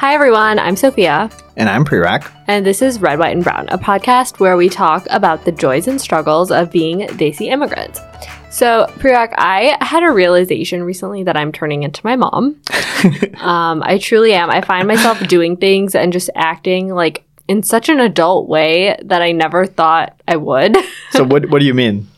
Hi, 0.00 0.14
everyone. 0.14 0.58
I'm 0.58 0.76
Sophia. 0.76 1.28
And 1.58 1.68
I'm 1.68 1.84
Prerak. 1.84 2.32
And 2.46 2.64
this 2.64 2.80
is 2.80 3.02
Red, 3.02 3.18
White, 3.18 3.34
and 3.34 3.44
Brown, 3.44 3.68
a 3.68 3.76
podcast 3.76 4.40
where 4.40 4.56
we 4.56 4.70
talk 4.70 5.06
about 5.10 5.44
the 5.44 5.52
joys 5.52 5.86
and 5.86 6.00
struggles 6.00 6.50
of 6.50 6.70
being 6.70 7.00
Desi 7.00 7.48
immigrants. 7.48 8.00
So, 8.48 8.86
Prerak, 8.92 9.34
I 9.36 9.76
had 9.82 10.02
a 10.02 10.10
realization 10.10 10.84
recently 10.84 11.24
that 11.24 11.36
I'm 11.36 11.52
turning 11.52 11.82
into 11.82 12.00
my 12.02 12.16
mom. 12.16 12.58
um, 13.40 13.82
I 13.84 13.98
truly 14.00 14.32
am. 14.32 14.48
I 14.48 14.62
find 14.62 14.88
myself 14.88 15.20
doing 15.28 15.58
things 15.58 15.94
and 15.94 16.14
just 16.14 16.30
acting 16.34 16.88
like 16.88 17.22
in 17.46 17.62
such 17.62 17.90
an 17.90 18.00
adult 18.00 18.48
way 18.48 18.98
that 19.02 19.20
I 19.20 19.32
never 19.32 19.66
thought 19.66 20.18
I 20.26 20.36
would. 20.36 20.78
so, 21.10 21.24
what, 21.24 21.50
what 21.50 21.58
do 21.58 21.66
you 21.66 21.74
mean? 21.74 22.08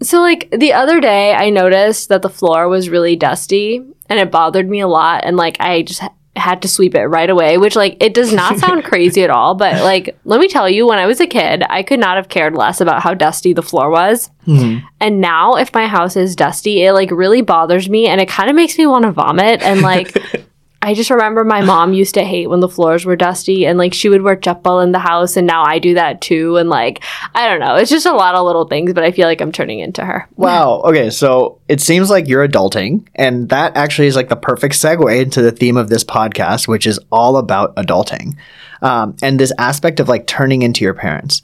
So, 0.00 0.20
like 0.20 0.48
the 0.56 0.74
other 0.74 1.00
day, 1.00 1.34
I 1.34 1.50
noticed 1.50 2.08
that 2.10 2.22
the 2.22 2.30
floor 2.30 2.68
was 2.68 2.88
really 2.88 3.16
dusty 3.16 3.78
and 4.08 4.20
it 4.20 4.30
bothered 4.30 4.68
me 4.68 4.78
a 4.78 4.86
lot. 4.86 5.24
And 5.24 5.36
like, 5.36 5.56
I 5.58 5.82
just 5.82 6.02
had 6.38 6.62
to 6.62 6.68
sweep 6.68 6.94
it 6.94 7.06
right 7.06 7.28
away, 7.28 7.58
which 7.58 7.76
like 7.76 7.96
it 8.02 8.14
does 8.14 8.32
not 8.32 8.58
sound 8.58 8.84
crazy 8.84 9.22
at 9.22 9.30
all. 9.30 9.54
But 9.54 9.82
like, 9.82 10.16
let 10.24 10.40
me 10.40 10.48
tell 10.48 10.68
you, 10.68 10.86
when 10.86 10.98
I 10.98 11.06
was 11.06 11.20
a 11.20 11.26
kid, 11.26 11.62
I 11.68 11.82
could 11.82 12.00
not 12.00 12.16
have 12.16 12.28
cared 12.28 12.54
less 12.54 12.80
about 12.80 13.02
how 13.02 13.14
dusty 13.14 13.52
the 13.52 13.62
floor 13.62 13.90
was. 13.90 14.30
Mm-hmm. 14.46 14.86
And 15.00 15.20
now, 15.20 15.54
if 15.56 15.74
my 15.74 15.86
house 15.86 16.16
is 16.16 16.36
dusty, 16.36 16.82
it 16.82 16.92
like 16.92 17.10
really 17.10 17.42
bothers 17.42 17.88
me 17.88 18.06
and 18.06 18.20
it 18.20 18.28
kind 18.28 18.48
of 18.48 18.56
makes 18.56 18.78
me 18.78 18.86
want 18.86 19.04
to 19.04 19.12
vomit. 19.12 19.62
And 19.62 19.82
like, 19.82 20.16
I 20.88 20.94
just 20.94 21.10
remember 21.10 21.44
my 21.44 21.60
mom 21.60 21.92
used 21.92 22.14
to 22.14 22.24
hate 22.24 22.46
when 22.46 22.60
the 22.60 22.68
floors 22.68 23.04
were 23.04 23.14
dusty 23.14 23.66
and 23.66 23.76
like 23.76 23.92
she 23.92 24.08
would 24.08 24.22
wear 24.22 24.36
chappal 24.36 24.82
in 24.82 24.92
the 24.92 24.98
house 24.98 25.36
and 25.36 25.46
now 25.46 25.62
I 25.62 25.78
do 25.78 25.92
that 25.92 26.22
too 26.22 26.56
and 26.56 26.70
like 26.70 27.04
I 27.34 27.46
don't 27.46 27.60
know 27.60 27.76
it's 27.76 27.90
just 27.90 28.06
a 28.06 28.14
lot 28.14 28.34
of 28.34 28.46
little 28.46 28.66
things 28.66 28.94
but 28.94 29.04
I 29.04 29.12
feel 29.12 29.26
like 29.26 29.42
I'm 29.42 29.52
turning 29.52 29.80
into 29.80 30.02
her. 30.02 30.26
Wow. 30.38 30.80
Okay, 30.86 31.10
so 31.10 31.58
it 31.68 31.82
seems 31.82 32.08
like 32.08 32.26
you're 32.26 32.46
adulting 32.48 33.06
and 33.14 33.50
that 33.50 33.76
actually 33.76 34.06
is 34.06 34.16
like 34.16 34.30
the 34.30 34.36
perfect 34.36 34.76
segue 34.76 35.20
into 35.20 35.42
the 35.42 35.52
theme 35.52 35.76
of 35.76 35.90
this 35.90 36.04
podcast 36.04 36.66
which 36.66 36.86
is 36.86 36.98
all 37.12 37.36
about 37.36 37.76
adulting. 37.76 38.34
Um, 38.80 39.14
and 39.22 39.38
this 39.38 39.52
aspect 39.58 40.00
of 40.00 40.08
like 40.08 40.26
turning 40.26 40.62
into 40.62 40.84
your 40.84 40.94
parents. 40.94 41.42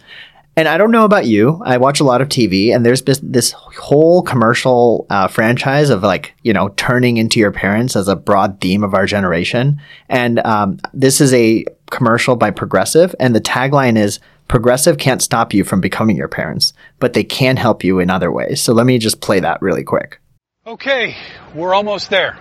And 0.56 0.68
I 0.68 0.78
don't 0.78 0.92
know 0.92 1.04
about 1.04 1.26
you. 1.26 1.60
I 1.64 1.78
watch 1.78 1.98
a 1.98 2.04
lot 2.04 2.20
of 2.20 2.28
TV, 2.28 2.74
and 2.74 2.86
there's 2.86 3.02
this, 3.02 3.20
this 3.22 3.50
whole 3.52 4.22
commercial 4.22 5.06
uh, 5.10 5.26
franchise 5.26 5.90
of 5.90 6.02
like, 6.02 6.34
you 6.42 6.52
know, 6.52 6.68
turning 6.70 7.16
into 7.16 7.40
your 7.40 7.50
parents 7.50 7.96
as 7.96 8.06
a 8.06 8.14
broad 8.14 8.60
theme 8.60 8.84
of 8.84 8.94
our 8.94 9.04
generation. 9.04 9.80
And 10.08 10.38
um, 10.40 10.78
this 10.92 11.20
is 11.20 11.34
a 11.34 11.64
commercial 11.90 12.36
by 12.36 12.52
Progressive, 12.52 13.14
and 13.18 13.34
the 13.34 13.40
tagline 13.40 13.98
is 13.98 14.20
Progressive 14.46 14.98
can't 14.98 15.22
stop 15.22 15.54
you 15.54 15.64
from 15.64 15.80
becoming 15.80 16.16
your 16.16 16.28
parents, 16.28 16.74
but 17.00 17.14
they 17.14 17.24
can 17.24 17.56
help 17.56 17.82
you 17.82 17.98
in 17.98 18.10
other 18.10 18.30
ways. 18.30 18.60
So 18.60 18.74
let 18.74 18.86
me 18.86 18.98
just 18.98 19.20
play 19.20 19.40
that 19.40 19.60
really 19.62 19.82
quick. 19.82 20.20
Okay, 20.66 21.16
we're 21.54 21.74
almost 21.74 22.10
there. 22.10 22.34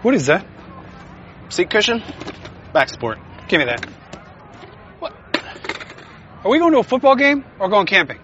What 0.00 0.14
is 0.14 0.26
that? 0.26 0.44
Seat 1.50 1.70
cushion? 1.70 2.02
Back 2.72 2.88
support. 2.88 3.18
Give 3.48 3.58
me 3.58 3.66
that. 3.66 3.86
Are 6.44 6.50
we 6.50 6.58
going 6.58 6.72
to 6.72 6.80
a 6.80 6.82
football 6.82 7.14
game 7.14 7.44
or 7.60 7.68
going 7.68 7.86
camping? 7.86 8.18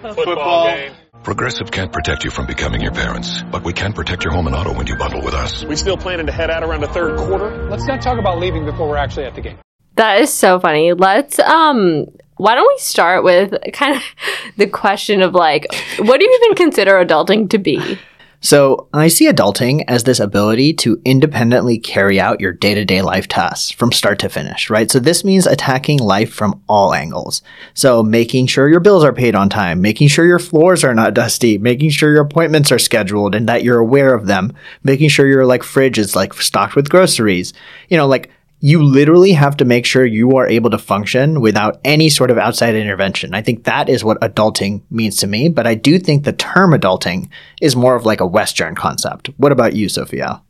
Football, 0.00 0.24
football 0.24 0.64
game. 0.66 0.92
Progressive 1.24 1.72
can't 1.72 1.92
protect 1.92 2.24
you 2.24 2.30
from 2.30 2.46
becoming 2.46 2.80
your 2.80 2.92
parents, 2.92 3.42
but 3.50 3.64
we 3.64 3.72
can 3.72 3.92
protect 3.92 4.22
your 4.22 4.32
home 4.32 4.46
and 4.46 4.54
auto 4.54 4.72
when 4.72 4.86
you 4.86 4.94
bundle 4.94 5.22
with 5.22 5.34
us. 5.34 5.64
We 5.64 5.74
still 5.74 5.96
planning 5.96 6.26
to 6.26 6.32
head 6.32 6.50
out 6.50 6.62
around 6.62 6.82
the 6.82 6.88
third 6.88 7.18
quarter? 7.18 7.68
Let's 7.68 7.84
not 7.84 8.00
talk 8.00 8.20
about 8.20 8.38
leaving 8.38 8.64
before 8.64 8.88
we're 8.88 8.96
actually 8.96 9.24
at 9.24 9.34
the 9.34 9.40
game. 9.40 9.58
That 9.96 10.20
is 10.20 10.32
so 10.32 10.60
funny. 10.60 10.92
Let's 10.92 11.40
um 11.40 12.06
why 12.36 12.54
don't 12.54 12.72
we 12.72 12.78
start 12.78 13.24
with 13.24 13.54
kind 13.72 13.96
of 13.96 14.02
the 14.56 14.68
question 14.68 15.20
of 15.20 15.34
like 15.34 15.66
what 15.98 16.20
do 16.20 16.24
you 16.24 16.40
even 16.44 16.54
consider 16.54 16.92
adulting 17.04 17.50
to 17.50 17.58
be? 17.58 17.98
So 18.42 18.88
I 18.92 19.06
see 19.06 19.30
adulting 19.30 19.84
as 19.86 20.02
this 20.02 20.18
ability 20.18 20.74
to 20.74 21.00
independently 21.04 21.78
carry 21.78 22.18
out 22.20 22.40
your 22.40 22.52
day 22.52 22.74
to 22.74 22.84
day 22.84 23.00
life 23.00 23.28
tasks 23.28 23.70
from 23.70 23.92
start 23.92 24.18
to 24.18 24.28
finish, 24.28 24.68
right? 24.68 24.90
So 24.90 24.98
this 24.98 25.22
means 25.22 25.46
attacking 25.46 26.00
life 26.00 26.34
from 26.34 26.60
all 26.68 26.92
angles. 26.92 27.40
So 27.72 28.02
making 28.02 28.48
sure 28.48 28.68
your 28.68 28.80
bills 28.80 29.04
are 29.04 29.12
paid 29.12 29.36
on 29.36 29.48
time, 29.48 29.80
making 29.80 30.08
sure 30.08 30.26
your 30.26 30.40
floors 30.40 30.82
are 30.82 30.94
not 30.94 31.14
dusty, 31.14 31.56
making 31.56 31.90
sure 31.90 32.10
your 32.10 32.24
appointments 32.24 32.72
are 32.72 32.80
scheduled 32.80 33.36
and 33.36 33.48
that 33.48 33.62
you're 33.62 33.78
aware 33.78 34.12
of 34.12 34.26
them, 34.26 34.52
making 34.82 35.08
sure 35.08 35.28
your 35.28 35.46
like 35.46 35.62
fridge 35.62 35.96
is 35.96 36.16
like 36.16 36.34
stocked 36.34 36.74
with 36.74 36.90
groceries, 36.90 37.54
you 37.88 37.96
know, 37.96 38.08
like 38.08 38.28
you 38.64 38.80
literally 38.80 39.32
have 39.32 39.56
to 39.56 39.64
make 39.64 39.84
sure 39.84 40.06
you 40.06 40.36
are 40.36 40.48
able 40.48 40.70
to 40.70 40.78
function 40.78 41.40
without 41.40 41.80
any 41.84 42.08
sort 42.08 42.30
of 42.30 42.38
outside 42.38 42.76
intervention. 42.76 43.34
I 43.34 43.42
think 43.42 43.64
that 43.64 43.88
is 43.88 44.04
what 44.04 44.20
adulting 44.20 44.82
means 44.88 45.16
to 45.16 45.26
me, 45.26 45.48
but 45.48 45.66
I 45.66 45.74
do 45.74 45.98
think 45.98 46.22
the 46.22 46.32
term 46.32 46.70
adulting 46.70 47.28
is 47.60 47.74
more 47.74 47.96
of 47.96 48.06
like 48.06 48.20
a 48.20 48.26
Western 48.26 48.76
concept. 48.76 49.30
What 49.36 49.50
about 49.50 49.74
you, 49.74 49.88
Sophia? 49.88 50.40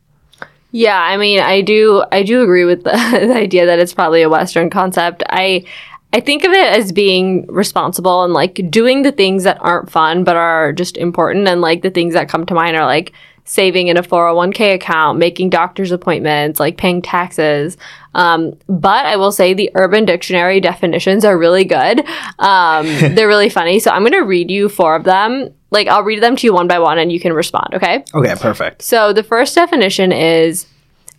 Yeah, 0.71 0.99
I 0.99 1.17
mean, 1.17 1.39
I 1.39 1.61
do, 1.61 2.03
I 2.11 2.21
do 2.21 2.43
agree 2.43 2.65
with 2.65 2.83
the, 2.83 2.91
the 3.27 3.35
idea 3.35 3.65
that 3.65 3.79
it's 3.79 3.95
probably 3.95 4.21
a 4.21 4.29
Western 4.29 4.69
concept. 4.69 5.23
I, 5.29 5.65
I 6.13 6.19
think 6.19 6.43
of 6.43 6.51
it 6.51 6.71
as 6.71 6.91
being 6.91 7.47
responsible 7.47 8.23
and 8.23 8.33
like 8.33 8.61
doing 8.69 9.01
the 9.01 9.11
things 9.11 9.43
that 9.43 9.57
aren't 9.59 9.89
fun 9.89 10.23
but 10.23 10.35
are 10.35 10.71
just 10.71 10.97
important. 10.97 11.47
And 11.47 11.61
like 11.61 11.81
the 11.81 11.89
things 11.89 12.13
that 12.13 12.29
come 12.29 12.45
to 12.45 12.53
mind 12.53 12.77
are 12.77 12.85
like 12.85 13.11
saving 13.45 13.87
in 13.87 13.97
a 13.97 14.03
401k 14.03 14.75
account, 14.75 15.19
making 15.19 15.49
doctor's 15.49 15.91
appointments, 15.91 16.59
like 16.59 16.77
paying 16.77 17.01
taxes. 17.01 17.77
Um, 18.15 18.53
but 18.67 19.05
I 19.05 19.15
will 19.17 19.31
say 19.31 19.53
the 19.53 19.71
Urban 19.75 20.05
Dictionary 20.05 20.59
definitions 20.59 21.25
are 21.25 21.37
really 21.37 21.65
good. 21.65 22.05
Um, 22.39 22.85
they're 23.15 23.27
really 23.27 23.49
funny. 23.49 23.79
So 23.79 23.91
I'm 23.91 24.01
going 24.01 24.13
to 24.13 24.19
read 24.21 24.51
you 24.51 24.69
four 24.69 24.95
of 24.95 25.03
them. 25.03 25.53
Like 25.71 25.87
I'll 25.87 26.03
read 26.03 26.21
them 26.21 26.35
to 26.35 26.47
you 26.47 26.53
one 26.53 26.67
by 26.67 26.79
one 26.79 26.99
and 26.99 27.11
you 27.11 27.19
can 27.19 27.33
respond. 27.33 27.73
Okay. 27.73 28.03
Okay. 28.13 28.35
Perfect. 28.35 28.81
So 28.81 29.13
the 29.13 29.23
first 29.23 29.55
definition 29.55 30.11
is 30.11 30.67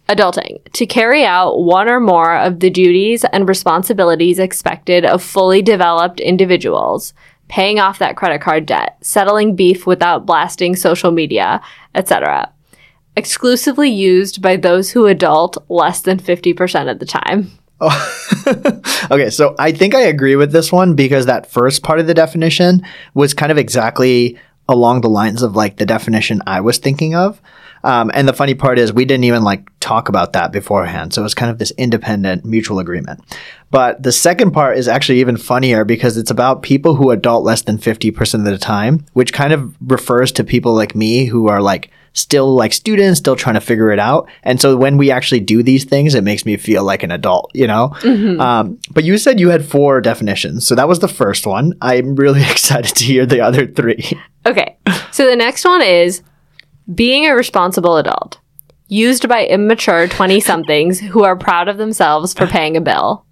adulting 0.09 0.63
to 0.73 0.87
carry 0.87 1.25
out 1.25 1.63
one 1.63 1.89
or 1.89 1.99
more 1.99 2.37
of 2.37 2.61
the 2.61 2.71
duties 2.71 3.25
and 3.33 3.49
responsibilities 3.49 4.39
expected 4.39 5.05
of 5.05 5.23
fully 5.23 5.63
developed 5.63 6.21
individuals 6.21 7.15
paying 7.49 7.79
off 7.79 7.99
that 7.99 8.17
credit 8.17 8.41
card 8.41 8.67
debt, 8.67 8.97
settling 9.01 9.55
beef 9.55 9.87
without 9.87 10.27
blasting 10.27 10.77
social 10.77 11.11
media, 11.11 11.61
etc. 11.95 12.51
Exclusively 13.17 13.91
used 13.91 14.43
by 14.43 14.57
those 14.57 14.91
who 14.91 15.07
adult 15.07 15.57
less 15.69 16.01
than 16.01 16.19
50% 16.19 16.91
of 16.91 16.99
the 16.99 17.07
time. 17.07 17.51
Oh. 17.81 19.07
okay, 19.11 19.31
so 19.31 19.55
I 19.59 19.73
think 19.73 19.95
I 19.95 20.03
agree 20.03 20.37
with 20.37 20.53
this 20.53 20.73
one 20.73 20.95
because 20.95 21.27
that 21.27 21.51
first 21.51 21.83
part 21.83 22.01
of 22.01 22.07
the 22.07 22.15
definition 22.15 22.83
was 23.15 23.35
kind 23.35 23.53
of 23.53 23.59
exactly 23.59 24.39
along 24.69 25.03
the 25.03 25.09
lines 25.09 25.43
of 25.43 25.55
like 25.55 25.77
the 25.77 25.87
definition 25.87 26.43
I 26.47 26.61
was 26.61 26.79
thinking 26.79 27.15
of. 27.15 27.41
Um, 27.85 28.11
and 28.15 28.27
the 28.27 28.33
funny 28.33 28.55
part 28.55 28.79
is 28.79 28.93
we 28.93 29.05
didn't 29.05 29.25
even 29.25 29.45
like 29.45 29.69
talk 29.79 30.09
about 30.09 30.33
that 30.33 30.53
beforehand. 30.53 31.13
So 31.13 31.21
it 31.21 31.25
was 31.25 31.35
kind 31.35 31.51
of 31.51 31.59
this 31.59 31.71
independent 31.73 32.45
mutual 32.45 32.79
agreement. 32.79 33.21
But 33.71 34.03
the 34.03 34.13
second 34.13 34.53
part 34.53 34.79
is 34.79 34.89
actually 34.89 35.21
even 35.21 35.37
funnier 35.37 35.85
because 35.85 36.17
it's 36.17 36.31
about 36.31 36.63
people 36.63 36.95
who 36.95 37.11
adult 37.11 37.45
less 37.45 37.63
than 37.63 37.77
50% 37.77 38.35
of 38.35 38.45
the 38.45 38.57
time, 38.57 39.05
which 39.13 39.35
kind 39.35 39.53
of 39.53 39.77
refers 39.83 40.33
to 40.33 40.45
people 40.45 40.73
like 40.73 40.95
me 40.95 41.27
who 41.27 41.49
are 41.49 41.61
like 41.61 41.91
still 42.15 42.55
like 42.55 42.73
students, 42.73 43.19
still 43.19 43.37
trying 43.37 43.55
to 43.55 43.61
figure 43.61 43.91
it 43.93 43.99
out. 43.99 44.29
And 44.43 44.61
so 44.61 44.77
when 44.77 44.97
we 44.97 45.11
actually 45.11 45.41
do 45.41 45.63
these 45.63 45.85
things, 45.85 46.15
it 46.15 46.25
makes 46.25 46.47
me 46.47 46.57
feel 46.57 46.85
like 46.85 47.03
an 47.03 47.11
adult, 47.11 47.51
you 47.55 47.67
know? 47.67 47.91
Mm-hmm. 48.01 48.41
Um, 48.41 48.79
but 48.91 49.05
you 49.05 49.19
said 49.19 49.39
you 49.39 49.51
had 49.51 49.65
four 49.65 50.01
definitions. 50.01 50.67
So 50.67 50.75
that 50.75 50.89
was 50.89 51.01
the 51.01 51.09
first 51.09 51.47
one. 51.47 51.75
I'm 51.83 52.15
really 52.15 52.43
excited 52.51 52.97
to 52.97 53.05
hear 53.05 53.27
the 53.27 53.41
other 53.41 53.67
three. 53.67 54.19
Okay. 54.47 54.77
So 55.11 55.29
the 55.29 55.37
next 55.37 55.65
one 55.65 55.83
is 55.83 56.23
being 56.95 57.27
a 57.27 57.35
responsible 57.35 57.97
adult, 57.97 58.39
used 58.89 59.29
by 59.29 59.47
immature 59.47 60.07
20 60.07 60.41
somethings 60.41 61.01
who 61.01 61.25
are 61.25 61.37
proud 61.37 61.69
of 61.69 61.79
themselves 61.79 62.33
for 62.35 62.47
paying 62.47 62.77
a 62.77 62.81
bill. 62.81 63.24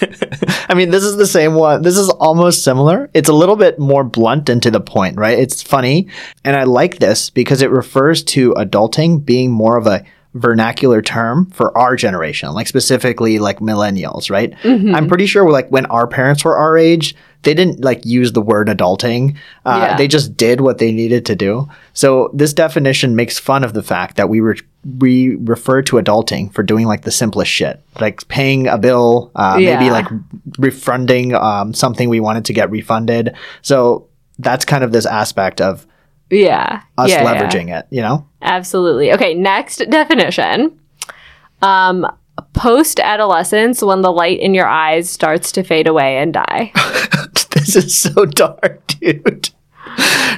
I 0.68 0.74
mean, 0.74 0.90
this 0.90 1.02
is 1.02 1.16
the 1.16 1.26
same 1.26 1.54
one. 1.54 1.82
This 1.82 1.96
is 1.96 2.08
almost 2.08 2.64
similar. 2.64 3.10
It's 3.14 3.28
a 3.28 3.32
little 3.32 3.56
bit 3.56 3.78
more 3.78 4.04
blunt 4.04 4.48
and 4.48 4.62
to 4.62 4.70
the 4.70 4.80
point, 4.80 5.16
right? 5.16 5.38
It's 5.38 5.62
funny. 5.62 6.08
And 6.44 6.56
I 6.56 6.64
like 6.64 6.98
this 6.98 7.30
because 7.30 7.62
it 7.62 7.70
refers 7.70 8.22
to 8.24 8.52
adulting 8.54 9.24
being 9.24 9.50
more 9.50 9.76
of 9.76 9.86
a 9.86 10.04
vernacular 10.34 11.00
term 11.00 11.46
for 11.50 11.76
our 11.76 11.96
generation, 11.96 12.52
like 12.52 12.66
specifically 12.66 13.38
like 13.38 13.60
millennials, 13.60 14.30
right? 14.30 14.52
Mm-hmm. 14.62 14.94
I'm 14.94 15.08
pretty 15.08 15.26
sure 15.26 15.50
like 15.50 15.70
when 15.70 15.86
our 15.86 16.06
parents 16.06 16.44
were 16.44 16.56
our 16.56 16.76
age, 16.76 17.14
they 17.46 17.54
didn't 17.54 17.84
like 17.84 18.04
use 18.04 18.32
the 18.32 18.42
word 18.42 18.66
adulting. 18.66 19.36
Uh, 19.64 19.78
yeah. 19.80 19.96
They 19.96 20.08
just 20.08 20.36
did 20.36 20.60
what 20.60 20.78
they 20.78 20.90
needed 20.90 21.24
to 21.26 21.36
do. 21.36 21.68
So 21.92 22.28
this 22.34 22.52
definition 22.52 23.14
makes 23.14 23.38
fun 23.38 23.62
of 23.62 23.72
the 23.72 23.84
fact 23.84 24.16
that 24.16 24.28
we 24.28 24.40
were 24.40 24.56
we 24.98 25.36
refer 25.36 25.80
to 25.82 25.96
adulting 25.96 26.52
for 26.52 26.64
doing 26.64 26.86
like 26.86 27.02
the 27.02 27.12
simplest 27.12 27.52
shit, 27.52 27.80
like 28.00 28.26
paying 28.26 28.66
a 28.66 28.78
bill, 28.78 29.30
uh, 29.36 29.58
yeah. 29.60 29.78
maybe 29.78 29.92
like 29.92 30.06
refunding 30.58 31.34
um, 31.36 31.72
something 31.72 32.08
we 32.08 32.18
wanted 32.18 32.46
to 32.46 32.52
get 32.52 32.68
refunded. 32.68 33.36
So 33.62 34.08
that's 34.40 34.64
kind 34.64 34.82
of 34.82 34.90
this 34.90 35.06
aspect 35.06 35.60
of 35.60 35.86
yeah 36.30 36.82
us 36.98 37.10
yeah, 37.10 37.24
leveraging 37.24 37.72
it. 37.78 37.86
You 37.90 38.02
know, 38.02 38.26
absolutely. 38.42 39.12
Okay, 39.12 39.34
next 39.34 39.76
definition. 39.88 40.80
Um, 41.62 42.08
post 42.56 42.98
adolescence 42.98 43.82
when 43.82 44.02
the 44.02 44.10
light 44.10 44.40
in 44.40 44.54
your 44.54 44.66
eyes 44.66 45.08
starts 45.08 45.52
to 45.52 45.62
fade 45.62 45.86
away 45.86 46.16
and 46.18 46.32
die. 46.32 46.72
this 47.52 47.76
is 47.76 47.96
so 47.96 48.24
dark, 48.24 48.86
dude. 48.86 49.50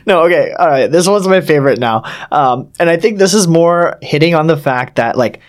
no, 0.06 0.24
okay, 0.24 0.52
all 0.58 0.68
right. 0.68 0.88
This 0.88 1.08
one's 1.08 1.26
my 1.26 1.40
favorite 1.40 1.78
now, 1.78 2.02
um, 2.30 2.70
and 2.78 2.90
I 2.90 2.96
think 2.96 3.18
this 3.18 3.32
is 3.32 3.48
more 3.48 3.98
hitting 4.02 4.34
on 4.34 4.46
the 4.46 4.56
fact 4.56 4.96
that 4.96 5.16
like 5.16 5.40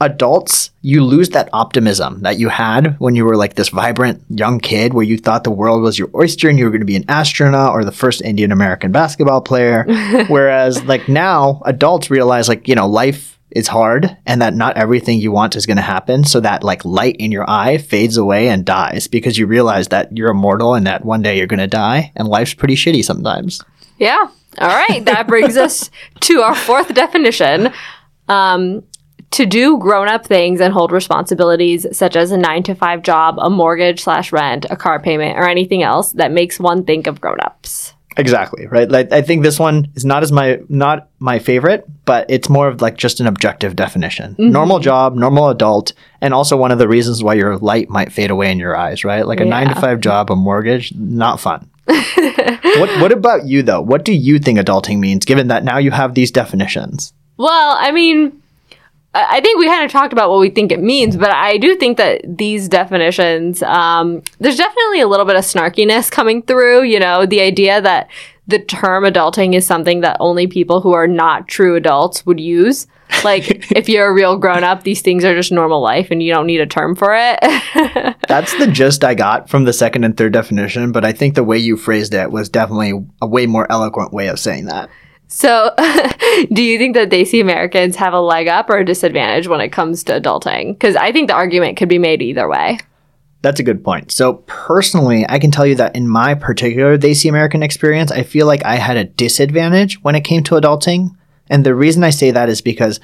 adults, 0.00 0.70
you 0.80 1.04
lose 1.04 1.30
that 1.30 1.50
optimism 1.52 2.22
that 2.22 2.38
you 2.38 2.48
had 2.48 2.98
when 2.98 3.14
you 3.14 3.24
were 3.24 3.36
like 3.36 3.54
this 3.54 3.68
vibrant 3.68 4.24
young 4.30 4.58
kid 4.58 4.94
where 4.94 5.04
you 5.04 5.18
thought 5.18 5.44
the 5.44 5.50
world 5.50 5.82
was 5.82 5.98
your 5.98 6.08
oyster 6.14 6.48
and 6.48 6.58
you 6.58 6.64
were 6.64 6.70
going 6.70 6.80
to 6.80 6.86
be 6.86 6.96
an 6.96 7.04
astronaut 7.08 7.72
or 7.72 7.84
the 7.84 7.92
first 7.92 8.22
Indian 8.22 8.50
American 8.50 8.92
basketball 8.92 9.42
player. 9.42 9.84
Whereas 10.28 10.82
like 10.84 11.08
now 11.08 11.60
adults 11.66 12.10
realize 12.10 12.48
like, 12.48 12.66
you 12.66 12.74
know, 12.74 12.88
life 12.88 13.38
is 13.52 13.68
hard 13.68 14.16
and 14.26 14.40
that 14.42 14.54
not 14.54 14.76
everything 14.76 15.18
you 15.18 15.32
want 15.32 15.56
is 15.56 15.66
going 15.66 15.76
to 15.76 15.82
happen. 15.82 16.24
So 16.24 16.40
that 16.40 16.62
like 16.62 16.84
light 16.84 17.16
in 17.16 17.32
your 17.32 17.48
eye 17.48 17.78
fades 17.78 18.16
away 18.16 18.48
and 18.48 18.64
dies 18.64 19.06
because 19.06 19.38
you 19.38 19.46
realize 19.46 19.88
that 19.88 20.16
you're 20.16 20.30
immortal 20.30 20.74
and 20.74 20.86
that 20.86 21.04
one 21.04 21.22
day 21.22 21.38
you're 21.38 21.46
going 21.46 21.58
to 21.58 21.66
die 21.66 22.12
and 22.16 22.28
life's 22.28 22.54
pretty 22.54 22.74
shitty 22.74 23.04
sometimes. 23.04 23.62
Yeah. 23.98 24.28
All 24.58 24.68
right. 24.68 25.04
That 25.04 25.26
brings 25.26 25.56
us 25.56 25.90
to 26.20 26.42
our 26.42 26.54
fourth 26.54 26.94
definition. 26.94 27.72
Um, 28.28 28.84
to 29.32 29.46
do 29.46 29.78
grown 29.78 30.08
up 30.08 30.26
things 30.26 30.60
and 30.60 30.72
hold 30.72 30.90
responsibilities 30.90 31.86
such 31.96 32.16
as 32.16 32.32
a 32.32 32.36
nine 32.36 32.62
to 32.64 32.74
five 32.74 33.02
job, 33.02 33.36
a 33.38 33.48
mortgage 33.48 34.02
slash 34.02 34.32
rent, 34.32 34.66
a 34.70 34.76
car 34.76 35.00
payment, 35.00 35.38
or 35.38 35.48
anything 35.48 35.82
else 35.82 36.12
that 36.12 36.32
makes 36.32 36.58
one 36.58 36.84
think 36.84 37.06
of 37.06 37.20
grown 37.20 37.38
ups. 37.40 37.94
Exactly 38.20 38.66
right. 38.66 38.90
Like 38.90 39.12
I 39.12 39.22
think 39.22 39.42
this 39.42 39.58
one 39.58 39.88
is 39.94 40.04
not 40.04 40.22
as 40.22 40.30
my 40.30 40.60
not 40.68 41.08
my 41.18 41.38
favorite, 41.38 41.84
but 42.04 42.26
it's 42.28 42.48
more 42.48 42.68
of 42.68 42.80
like 42.80 42.96
just 42.96 43.20
an 43.20 43.26
objective 43.26 43.76
definition. 43.76 44.32
Mm-hmm. 44.32 44.50
Normal 44.50 44.78
job, 44.78 45.14
normal 45.14 45.48
adult, 45.48 45.92
and 46.20 46.34
also 46.34 46.56
one 46.56 46.70
of 46.70 46.78
the 46.78 46.88
reasons 46.88 47.22
why 47.22 47.34
your 47.34 47.56
light 47.58 47.88
might 47.88 48.12
fade 48.12 48.30
away 48.30 48.50
in 48.50 48.58
your 48.58 48.76
eyes. 48.76 49.04
Right, 49.04 49.26
like 49.26 49.40
a 49.40 49.44
nine 49.44 49.68
to 49.68 49.74
five 49.74 50.00
job, 50.00 50.30
a 50.30 50.36
mortgage, 50.36 50.94
not 50.94 51.40
fun. 51.40 51.68
what 51.86 53.00
What 53.00 53.12
about 53.12 53.46
you 53.46 53.62
though? 53.62 53.80
What 53.80 54.04
do 54.04 54.12
you 54.12 54.38
think 54.38 54.58
adulting 54.58 54.98
means? 54.98 55.24
Given 55.24 55.48
that 55.48 55.64
now 55.64 55.78
you 55.78 55.90
have 55.90 56.14
these 56.14 56.30
definitions. 56.30 57.12
Well, 57.36 57.76
I 57.80 57.90
mean, 57.90 58.39
I 59.12 59.40
think 59.40 59.58
we 59.58 59.66
kind 59.66 59.84
of 59.84 59.90
talked 59.90 60.12
about 60.12 60.30
what 60.30 60.38
we 60.38 60.50
think 60.50 60.70
it 60.70 60.80
means, 60.80 61.16
but 61.16 61.30
I 61.30 61.56
do 61.56 61.74
think 61.74 61.96
that 61.96 62.20
these 62.24 62.68
definitions, 62.68 63.60
um, 63.64 64.22
there's 64.38 64.56
definitely 64.56 65.00
a 65.00 65.08
little 65.08 65.26
bit 65.26 65.34
of 65.34 65.42
snarkiness 65.42 66.10
coming 66.10 66.42
through. 66.42 66.84
You 66.84 67.00
know, 67.00 67.26
the 67.26 67.40
idea 67.40 67.80
that 67.80 68.08
the 68.46 68.60
term 68.60 69.04
adulting 69.04 69.54
is 69.54 69.66
something 69.66 70.00
that 70.00 70.16
only 70.20 70.46
people 70.46 70.80
who 70.80 70.92
are 70.92 71.08
not 71.08 71.48
true 71.48 71.74
adults 71.74 72.24
would 72.24 72.38
use. 72.38 72.86
Like, 73.24 73.72
if 73.76 73.88
you're 73.88 74.08
a 74.08 74.12
real 74.12 74.36
grown 74.36 74.62
up, 74.62 74.84
these 74.84 75.02
things 75.02 75.24
are 75.24 75.34
just 75.34 75.50
normal 75.50 75.80
life 75.80 76.12
and 76.12 76.22
you 76.22 76.32
don't 76.32 76.46
need 76.46 76.60
a 76.60 76.66
term 76.66 76.94
for 76.94 77.12
it. 77.12 77.40
That's 78.28 78.56
the 78.58 78.68
gist 78.68 79.02
I 79.02 79.14
got 79.14 79.48
from 79.50 79.64
the 79.64 79.72
second 79.72 80.04
and 80.04 80.16
third 80.16 80.32
definition, 80.32 80.92
but 80.92 81.04
I 81.04 81.12
think 81.12 81.34
the 81.34 81.44
way 81.44 81.58
you 81.58 81.76
phrased 81.76 82.14
it 82.14 82.30
was 82.30 82.48
definitely 82.48 82.92
a 83.20 83.26
way 83.26 83.46
more 83.46 83.70
eloquent 83.70 84.12
way 84.12 84.28
of 84.28 84.38
saying 84.38 84.66
that. 84.66 84.88
So, 85.30 85.72
do 86.52 86.62
you 86.62 86.76
think 86.76 86.94
that 86.96 87.08
Desi 87.08 87.40
Americans 87.40 87.94
have 87.96 88.12
a 88.12 88.20
leg 88.20 88.48
up 88.48 88.68
or 88.68 88.78
a 88.78 88.84
disadvantage 88.84 89.46
when 89.46 89.60
it 89.60 89.70
comes 89.70 90.02
to 90.04 90.20
adulting? 90.20 90.72
Because 90.72 90.96
I 90.96 91.12
think 91.12 91.28
the 91.28 91.34
argument 91.34 91.76
could 91.76 91.88
be 91.88 91.98
made 91.98 92.20
either 92.20 92.48
way. 92.48 92.78
That's 93.42 93.60
a 93.60 93.62
good 93.62 93.82
point. 93.82 94.10
So 94.10 94.34
personally, 94.46 95.24
I 95.28 95.38
can 95.38 95.52
tell 95.52 95.64
you 95.64 95.76
that 95.76 95.94
in 95.94 96.08
my 96.08 96.34
particular 96.34 96.98
Desi 96.98 97.28
American 97.28 97.62
experience, 97.62 98.10
I 98.10 98.24
feel 98.24 98.46
like 98.46 98.64
I 98.64 98.74
had 98.74 98.96
a 98.96 99.04
disadvantage 99.04 100.02
when 100.02 100.16
it 100.16 100.22
came 100.22 100.42
to 100.44 100.56
adulting. 100.56 101.16
And 101.48 101.64
the 101.64 101.76
reason 101.76 102.02
I 102.02 102.10
say 102.10 102.32
that 102.32 102.48
is 102.48 102.60
because 102.60 103.00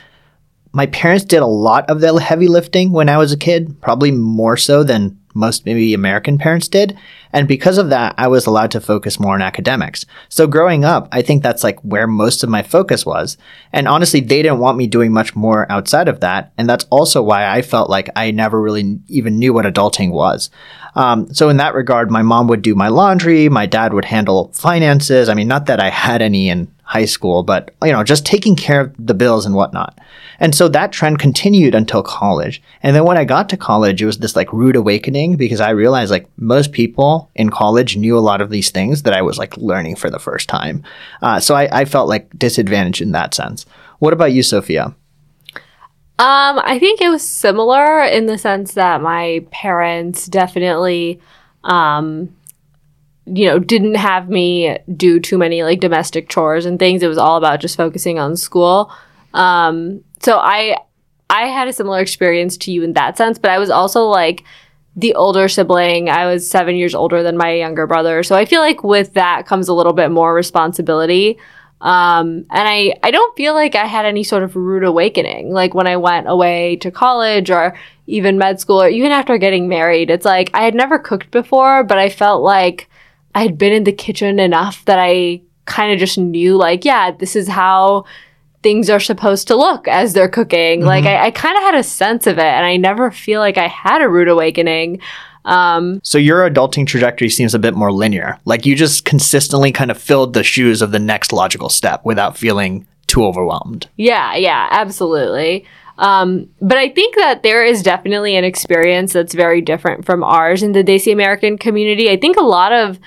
my 0.72 0.86
parents 0.86 1.24
did 1.24 1.42
a 1.42 1.46
lot 1.46 1.88
of 1.88 2.00
the 2.00 2.12
heavy 2.20 2.48
lifting 2.48 2.90
when 2.90 3.08
I 3.08 3.18
was 3.18 3.32
a 3.32 3.38
kid, 3.38 3.80
probably 3.80 4.10
more 4.10 4.56
so 4.56 4.82
than 4.82 5.18
most 5.36 5.66
maybe 5.66 5.94
American 5.94 6.38
parents 6.38 6.66
did. 6.66 6.96
And 7.32 7.46
because 7.46 7.76
of 7.76 7.90
that, 7.90 8.14
I 8.16 8.28
was 8.28 8.46
allowed 8.46 8.70
to 8.72 8.80
focus 8.80 9.20
more 9.20 9.34
on 9.34 9.42
academics. 9.42 10.06
So 10.28 10.46
growing 10.46 10.84
up, 10.84 11.08
I 11.12 11.22
think 11.22 11.42
that's 11.42 11.62
like 11.62 11.78
where 11.80 12.06
most 12.06 12.42
of 12.42 12.48
my 12.48 12.62
focus 12.62 13.04
was. 13.04 13.36
And 13.72 13.86
honestly, 13.86 14.20
they 14.20 14.42
didn't 14.42 14.58
want 14.58 14.78
me 14.78 14.86
doing 14.86 15.12
much 15.12 15.36
more 15.36 15.70
outside 15.70 16.08
of 16.08 16.20
that. 16.20 16.52
And 16.56 16.68
that's 16.68 16.86
also 16.90 17.22
why 17.22 17.46
I 17.46 17.62
felt 17.62 17.90
like 17.90 18.08
I 18.16 18.30
never 18.30 18.60
really 18.60 18.98
even 19.08 19.38
knew 19.38 19.52
what 19.52 19.66
adulting 19.66 20.12
was. 20.12 20.48
Um, 20.94 21.32
so 21.34 21.50
in 21.50 21.58
that 21.58 21.74
regard, 21.74 22.10
my 22.10 22.22
mom 22.22 22.48
would 22.48 22.62
do 22.62 22.74
my 22.74 22.88
laundry, 22.88 23.50
my 23.50 23.66
dad 23.66 23.92
would 23.92 24.06
handle 24.06 24.50
finances. 24.54 25.28
I 25.28 25.34
mean, 25.34 25.48
not 25.48 25.66
that 25.66 25.78
I 25.78 25.90
had 25.90 26.22
any 26.22 26.48
in 26.48 26.68
high 26.86 27.04
school, 27.04 27.42
but 27.42 27.74
you 27.82 27.90
know, 27.90 28.04
just 28.04 28.24
taking 28.24 28.54
care 28.54 28.80
of 28.80 28.94
the 28.98 29.12
bills 29.12 29.44
and 29.44 29.56
whatnot. 29.56 29.98
And 30.38 30.54
so 30.54 30.68
that 30.68 30.92
trend 30.92 31.18
continued 31.18 31.74
until 31.74 32.00
college. 32.00 32.62
And 32.80 32.94
then 32.94 33.04
when 33.04 33.18
I 33.18 33.24
got 33.24 33.48
to 33.48 33.56
college, 33.56 34.00
it 34.00 34.06
was 34.06 34.18
this 34.18 34.36
like 34.36 34.52
rude 34.52 34.76
awakening 34.76 35.36
because 35.36 35.60
I 35.60 35.70
realized 35.70 36.12
like 36.12 36.28
most 36.36 36.70
people 36.70 37.28
in 37.34 37.50
college 37.50 37.96
knew 37.96 38.16
a 38.16 38.20
lot 38.20 38.40
of 38.40 38.50
these 38.50 38.70
things 38.70 39.02
that 39.02 39.12
I 39.12 39.22
was 39.22 39.36
like 39.36 39.56
learning 39.56 39.96
for 39.96 40.10
the 40.10 40.20
first 40.20 40.48
time. 40.48 40.84
Uh, 41.22 41.40
so 41.40 41.56
I, 41.56 41.80
I 41.80 41.84
felt 41.86 42.08
like 42.08 42.30
disadvantaged 42.38 43.02
in 43.02 43.10
that 43.12 43.34
sense. 43.34 43.66
What 43.98 44.12
about 44.12 44.32
you, 44.32 44.44
Sophia? 44.44 44.94
Um, 46.18 46.60
I 46.64 46.78
think 46.78 47.00
it 47.00 47.08
was 47.08 47.26
similar 47.26 48.02
in 48.04 48.26
the 48.26 48.38
sense 48.38 48.74
that 48.74 49.02
my 49.02 49.44
parents 49.50 50.26
definitely, 50.26 51.20
um, 51.64 52.34
you 53.26 53.46
know, 53.46 53.58
didn't 53.58 53.96
have 53.96 54.28
me 54.28 54.78
do 54.96 55.18
too 55.18 55.36
many 55.36 55.62
like 55.62 55.80
domestic 55.80 56.28
chores 56.28 56.64
and 56.64 56.78
things. 56.78 57.02
It 57.02 57.08
was 57.08 57.18
all 57.18 57.36
about 57.36 57.60
just 57.60 57.76
focusing 57.76 58.18
on 58.18 58.36
school. 58.36 58.92
Um, 59.34 60.02
so 60.20 60.38
I, 60.38 60.76
I 61.28 61.46
had 61.46 61.68
a 61.68 61.72
similar 61.72 62.00
experience 62.00 62.56
to 62.58 62.72
you 62.72 62.82
in 62.82 62.92
that 62.92 63.16
sense, 63.16 63.38
but 63.38 63.50
I 63.50 63.58
was 63.58 63.70
also 63.70 64.04
like 64.04 64.44
the 64.94 65.14
older 65.14 65.48
sibling. 65.48 66.08
I 66.08 66.26
was 66.26 66.48
seven 66.48 66.76
years 66.76 66.94
older 66.94 67.22
than 67.22 67.36
my 67.36 67.52
younger 67.52 67.86
brother. 67.86 68.22
So 68.22 68.36
I 68.36 68.44
feel 68.44 68.60
like 68.60 68.84
with 68.84 69.14
that 69.14 69.46
comes 69.46 69.68
a 69.68 69.74
little 69.74 69.92
bit 69.92 70.10
more 70.10 70.32
responsibility. 70.32 71.38
Um, 71.80 72.46
and 72.50 72.68
I, 72.68 72.94
I 73.02 73.10
don't 73.10 73.36
feel 73.36 73.52
like 73.52 73.74
I 73.74 73.86
had 73.86 74.06
any 74.06 74.24
sort 74.24 74.42
of 74.42 74.56
rude 74.56 74.84
awakening. 74.84 75.52
Like 75.52 75.74
when 75.74 75.86
I 75.86 75.96
went 75.96 76.28
away 76.28 76.76
to 76.76 76.90
college 76.90 77.50
or 77.50 77.76
even 78.06 78.38
med 78.38 78.60
school 78.60 78.82
or 78.82 78.88
even 78.88 79.12
after 79.12 79.36
getting 79.36 79.68
married, 79.68 80.10
it's 80.10 80.24
like 80.24 80.50
I 80.54 80.62
had 80.62 80.74
never 80.74 80.98
cooked 80.98 81.30
before, 81.30 81.84
but 81.84 81.98
I 81.98 82.08
felt 82.08 82.42
like 82.42 82.88
I 83.36 83.42
had 83.42 83.58
been 83.58 83.72
in 83.72 83.84
the 83.84 83.92
kitchen 83.92 84.40
enough 84.40 84.82
that 84.86 84.98
I 84.98 85.42
kind 85.66 85.92
of 85.92 85.98
just 85.98 86.16
knew 86.16 86.56
like, 86.56 86.86
yeah, 86.86 87.10
this 87.10 87.36
is 87.36 87.46
how 87.46 88.06
things 88.62 88.88
are 88.88 88.98
supposed 88.98 89.46
to 89.48 89.54
look 89.54 89.86
as 89.86 90.14
they're 90.14 90.28
cooking. 90.28 90.84
Like 90.84 91.04
I, 91.04 91.26
I 91.26 91.30
kind 91.30 91.54
of 91.56 91.62
had 91.62 91.74
a 91.74 91.82
sense 91.82 92.26
of 92.26 92.38
it 92.38 92.44
and 92.44 92.64
I 92.64 92.78
never 92.78 93.10
feel 93.10 93.40
like 93.40 93.58
I 93.58 93.68
had 93.68 94.00
a 94.00 94.08
rude 94.08 94.28
awakening. 94.28 95.00
Um, 95.44 96.00
So 96.02 96.16
your 96.16 96.48
adulting 96.48 96.86
trajectory 96.86 97.28
seems 97.28 97.54
a 97.54 97.58
bit 97.58 97.74
more 97.74 97.92
linear. 97.92 98.40
Like 98.46 98.64
you 98.64 98.74
just 98.74 99.04
consistently 99.04 99.70
kind 99.70 99.90
of 99.90 99.98
filled 99.98 100.32
the 100.32 100.42
shoes 100.42 100.80
of 100.80 100.90
the 100.90 100.98
next 100.98 101.30
logical 101.30 101.68
step 101.68 102.06
without 102.06 102.38
feeling 102.38 102.86
too 103.06 103.22
overwhelmed. 103.22 103.86
Yeah, 103.96 104.34
yeah, 104.34 104.66
absolutely. 104.70 105.66
Um, 105.98 106.48
but 106.60 106.78
I 106.78 106.88
think 106.88 107.14
that 107.16 107.42
there 107.42 107.64
is 107.64 107.82
definitely 107.82 108.34
an 108.36 108.44
experience 108.44 109.12
that's 109.12 109.34
very 109.34 109.60
different 109.60 110.04
from 110.04 110.24
ours 110.24 110.62
in 110.62 110.72
the 110.72 110.82
Desi 110.82 111.12
American 111.12 111.58
community. 111.58 112.10
I 112.10 112.16
think 112.16 112.36
a 112.36 112.42
lot 112.42 112.72
of 112.72 112.98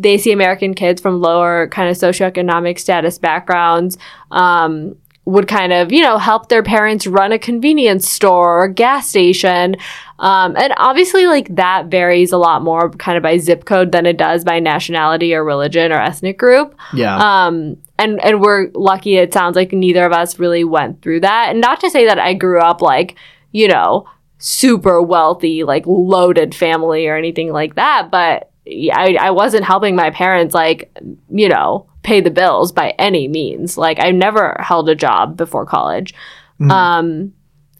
Desi 0.00 0.32
American 0.32 0.74
kids 0.74 1.00
from 1.00 1.20
lower 1.20 1.68
kind 1.68 1.88
of 1.88 1.96
socioeconomic 1.96 2.78
status 2.78 3.18
backgrounds 3.18 3.96
um, 4.30 4.96
would 5.24 5.48
kind 5.48 5.72
of, 5.72 5.90
you 5.90 6.02
know, 6.02 6.18
help 6.18 6.48
their 6.48 6.62
parents 6.62 7.06
run 7.06 7.32
a 7.32 7.38
convenience 7.38 8.08
store 8.08 8.62
or 8.62 8.68
gas 8.68 9.08
station. 9.08 9.76
Um, 10.18 10.56
and 10.56 10.72
obviously, 10.76 11.26
like 11.26 11.54
that 11.56 11.86
varies 11.86 12.30
a 12.30 12.38
lot 12.38 12.62
more 12.62 12.90
kind 12.90 13.16
of 13.16 13.22
by 13.22 13.38
zip 13.38 13.64
code 13.64 13.92
than 13.92 14.06
it 14.06 14.16
does 14.16 14.44
by 14.44 14.60
nationality 14.60 15.34
or 15.34 15.44
religion 15.44 15.92
or 15.92 16.00
ethnic 16.00 16.38
group. 16.38 16.74
Yeah. 16.94 17.16
Um, 17.16 17.76
and 17.98 18.22
and 18.22 18.40
we're 18.40 18.70
lucky. 18.74 19.16
It 19.16 19.32
sounds 19.32 19.56
like 19.56 19.72
neither 19.72 20.04
of 20.04 20.12
us 20.12 20.38
really 20.38 20.64
went 20.64 21.02
through 21.02 21.20
that. 21.20 21.48
And 21.50 21.60
not 21.60 21.80
to 21.80 21.90
say 21.90 22.06
that 22.06 22.18
I 22.18 22.34
grew 22.34 22.60
up 22.60 22.80
like 22.80 23.16
you 23.52 23.68
know 23.68 24.06
super 24.38 25.02
wealthy, 25.02 25.64
like 25.64 25.84
loaded 25.86 26.54
family 26.54 27.08
or 27.08 27.16
anything 27.16 27.52
like 27.52 27.74
that, 27.74 28.10
but 28.10 28.52
I, 28.68 29.16
I 29.20 29.30
wasn't 29.30 29.64
helping 29.64 29.94
my 29.96 30.10
parents 30.10 30.54
like 30.54 30.90
you 31.30 31.48
know 31.48 31.86
pay 32.02 32.20
the 32.20 32.30
bills 32.30 32.72
by 32.72 32.94
any 32.98 33.28
means. 33.28 33.76
Like 33.76 33.98
I 34.00 34.10
never 34.10 34.56
held 34.60 34.88
a 34.88 34.94
job 34.94 35.36
before 35.36 35.66
college. 35.66 36.14
Um, 36.70 37.32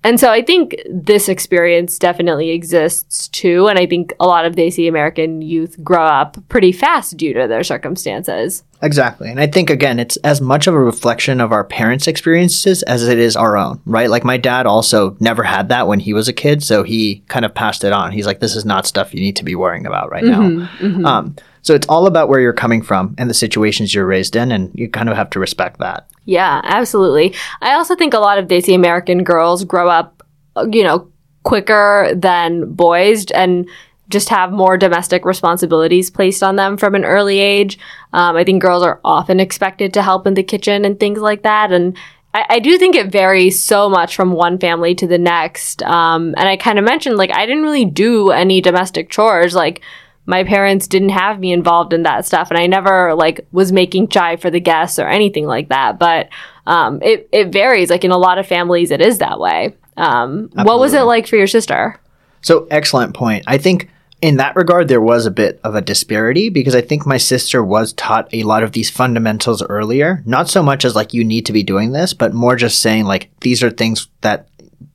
and 0.07 0.21
so 0.21 0.31
I 0.31 0.41
think 0.41 0.77
this 0.89 1.29
experience 1.29 1.99
definitely 1.99 2.51
exists 2.51 3.27
too. 3.27 3.67
And 3.67 3.77
I 3.77 3.87
think 3.87 4.15
a 4.21 4.27
lot 4.29 4.45
of 4.45 4.55
Desi 4.55 4.89
American 4.89 5.43
youth 5.43 5.83
grow 5.83 6.05
up 6.05 6.37
pretty 6.49 6.71
fast 6.71 7.17
due 7.17 7.35
to 7.35 7.49
their 7.49 7.65
circumstances. 7.65 8.63
Exactly. 8.83 9.29
And 9.29 9.41
I 9.41 9.49
think, 9.49 9.69
again, 9.69 9.99
it's 9.99 10.17
as 10.19 10.41
much 10.41 10.69
of 10.69 10.75
a 10.75 10.79
reflection 10.79 11.41
of 11.41 11.51
our 11.51 11.65
parents' 11.65 12.07
experiences 12.07 12.85
as 12.85 13.09
it 13.09 13.19
is 13.19 13.35
our 13.35 13.57
own, 13.57 13.81
right? 13.85 14.09
Like 14.09 14.23
my 14.23 14.37
dad 14.37 14.65
also 14.65 15.17
never 15.19 15.43
had 15.43 15.71
that 15.71 15.89
when 15.89 15.99
he 15.99 16.13
was 16.13 16.29
a 16.29 16.33
kid. 16.33 16.63
So 16.63 16.85
he 16.85 17.25
kind 17.27 17.45
of 17.45 17.53
passed 17.53 17.83
it 17.83 17.93
on. 17.93 18.13
He's 18.13 18.27
like, 18.27 18.39
this 18.39 18.55
is 18.55 18.65
not 18.65 18.87
stuff 18.87 19.13
you 19.13 19.19
need 19.19 19.35
to 19.37 19.45
be 19.45 19.57
worrying 19.57 19.87
about 19.87 20.13
right 20.13 20.23
now. 20.23 20.69
Um, 21.05 21.35
so 21.67 21.75
it's 21.75 21.89
all 21.89 22.07
about 22.07 22.29
where 22.29 22.39
you're 22.39 22.53
coming 22.53 22.81
from 22.81 23.17
and 23.19 23.29
the 23.29 23.35
situations 23.35 23.93
you're 23.93 24.07
raised 24.07 24.37
in. 24.37 24.53
And 24.53 24.71
you 24.73 24.89
kind 24.89 25.09
of 25.09 25.17
have 25.17 25.31
to 25.31 25.41
respect 25.41 25.81
that. 25.81 26.09
Yeah, 26.25 26.61
absolutely. 26.63 27.35
I 27.61 27.73
also 27.73 27.97
think 27.97 28.15
a 28.15 28.21
lot 28.21 28.39
of 28.39 28.47
Desi 28.47 28.73
American 28.73 29.25
girls 29.25 29.65
grow 29.65 29.89
up, 29.89 30.23
you 30.71 30.85
know, 30.85 31.11
quicker 31.43 32.13
than 32.15 32.73
boys 32.73 33.27
and 33.33 33.69
just 34.09 34.29
have 34.29 34.53
more 34.53 34.77
domestic 34.77 35.25
responsibilities 35.25 36.09
placed 36.09 36.41
on 36.41 36.55
them 36.55 36.77
from 36.77 36.95
an 36.95 37.05
early 37.05 37.41
age. 37.41 37.81
Um, 38.13 38.37
I 38.37 38.45
think 38.45 38.63
girls 38.63 38.85
are 38.85 39.01
often 39.05 39.41
expected 39.41 39.93
to 39.95 40.03
help 40.03 40.25
in 40.29 40.35
the 40.35 40.45
kitchen 40.45 40.85
and 40.85 41.01
things 41.01 41.19
like 41.19 41.43
that. 41.43 41.73
And 41.73 41.97
I, 42.33 42.45
I 42.49 42.59
do 42.61 42.79
think 42.79 42.95
it 42.95 43.11
varies 43.11 43.61
so 43.61 43.89
much 43.89 44.15
from 44.15 44.31
one 44.31 44.61
family 44.61 44.95
to 44.95 45.09
the 45.09 45.19
next. 45.19 45.83
Um, 45.83 46.33
and 46.37 46.49
I 46.49 46.57
kind 46.57 46.79
of 46.79 46.85
mentioned 46.85 47.17
like 47.17 47.35
I 47.35 47.45
didn't 47.45 47.65
really 47.65 47.85
do 47.85 48.31
any 48.31 48.61
domestic 48.61 49.11
chores. 49.11 49.57
Like 49.57 49.83
my 50.27 50.45
parents 50.45 50.87
didn't 50.87 51.11
have 51.11 51.39
me 51.39 51.53
involved 51.53 51.93
in 51.93 52.03
that 52.03 52.27
stuff, 52.27 52.51
and 52.51 52.59
I 52.59 52.67
never 52.67 53.15
like 53.15 53.47
was 53.53 53.73
making 53.73 54.09
chai 54.09 54.37
for 54.37 54.51
the 54.51 54.61
guests 54.61 54.99
or 54.99 55.07
anything 55.07 55.47
like 55.47 55.69
that. 55.69 55.99
But 55.99 56.29
um, 56.67 57.01
it 57.03 57.29
it 57.33 57.49
varies. 57.49 57.91
Like 57.91 58.05
in 58.05 58.11
a 58.11 58.19
lot 58.19 58.39
of 58.39 58.47
families, 58.47 58.91
it 58.91 59.01
is 59.01 59.19
that 59.19 59.39
way. 59.41 59.75
Um, 59.97 60.51
what 60.53 60.79
was 60.79 60.93
it 60.93 61.03
like 61.03 61.27
for 61.27 61.37
your 61.37 61.47
sister? 61.47 61.99
So 62.43 62.67
excellent 62.71 63.15
point. 63.15 63.45
I 63.47 63.59
think 63.59 63.89
in 64.23 64.37
that 64.37 64.57
regard 64.57 64.89
there 64.89 65.01
was 65.01 65.27
a 65.27 65.31
bit 65.31 65.61
of 65.63 65.75
a 65.75 65.81
disparity 65.81 66.49
because 66.49 66.75
I 66.75 66.81
think 66.81 67.07
my 67.07 67.19
sister 67.19 67.63
was 67.63 67.93
taught 67.93 68.29
a 68.33 68.45
lot 68.45 68.63
of 68.63 68.73
these 68.73 68.91
fundamentals 68.91 69.63
earlier. 69.63 70.23
Not 70.27 70.49
so 70.49 70.63
much 70.63 70.85
as 70.85 70.95
like 70.95 71.15
you 71.15 71.25
need 71.25 71.47
to 71.47 71.53
be 71.53 71.63
doing 71.63 71.93
this, 71.93 72.15
but 72.15 72.35
more 72.35 72.57
just 72.57 72.81
saying 72.81 73.05
like 73.05 73.31
these 73.41 73.63
are 73.63 73.71
things 73.71 74.09
that 74.23 74.49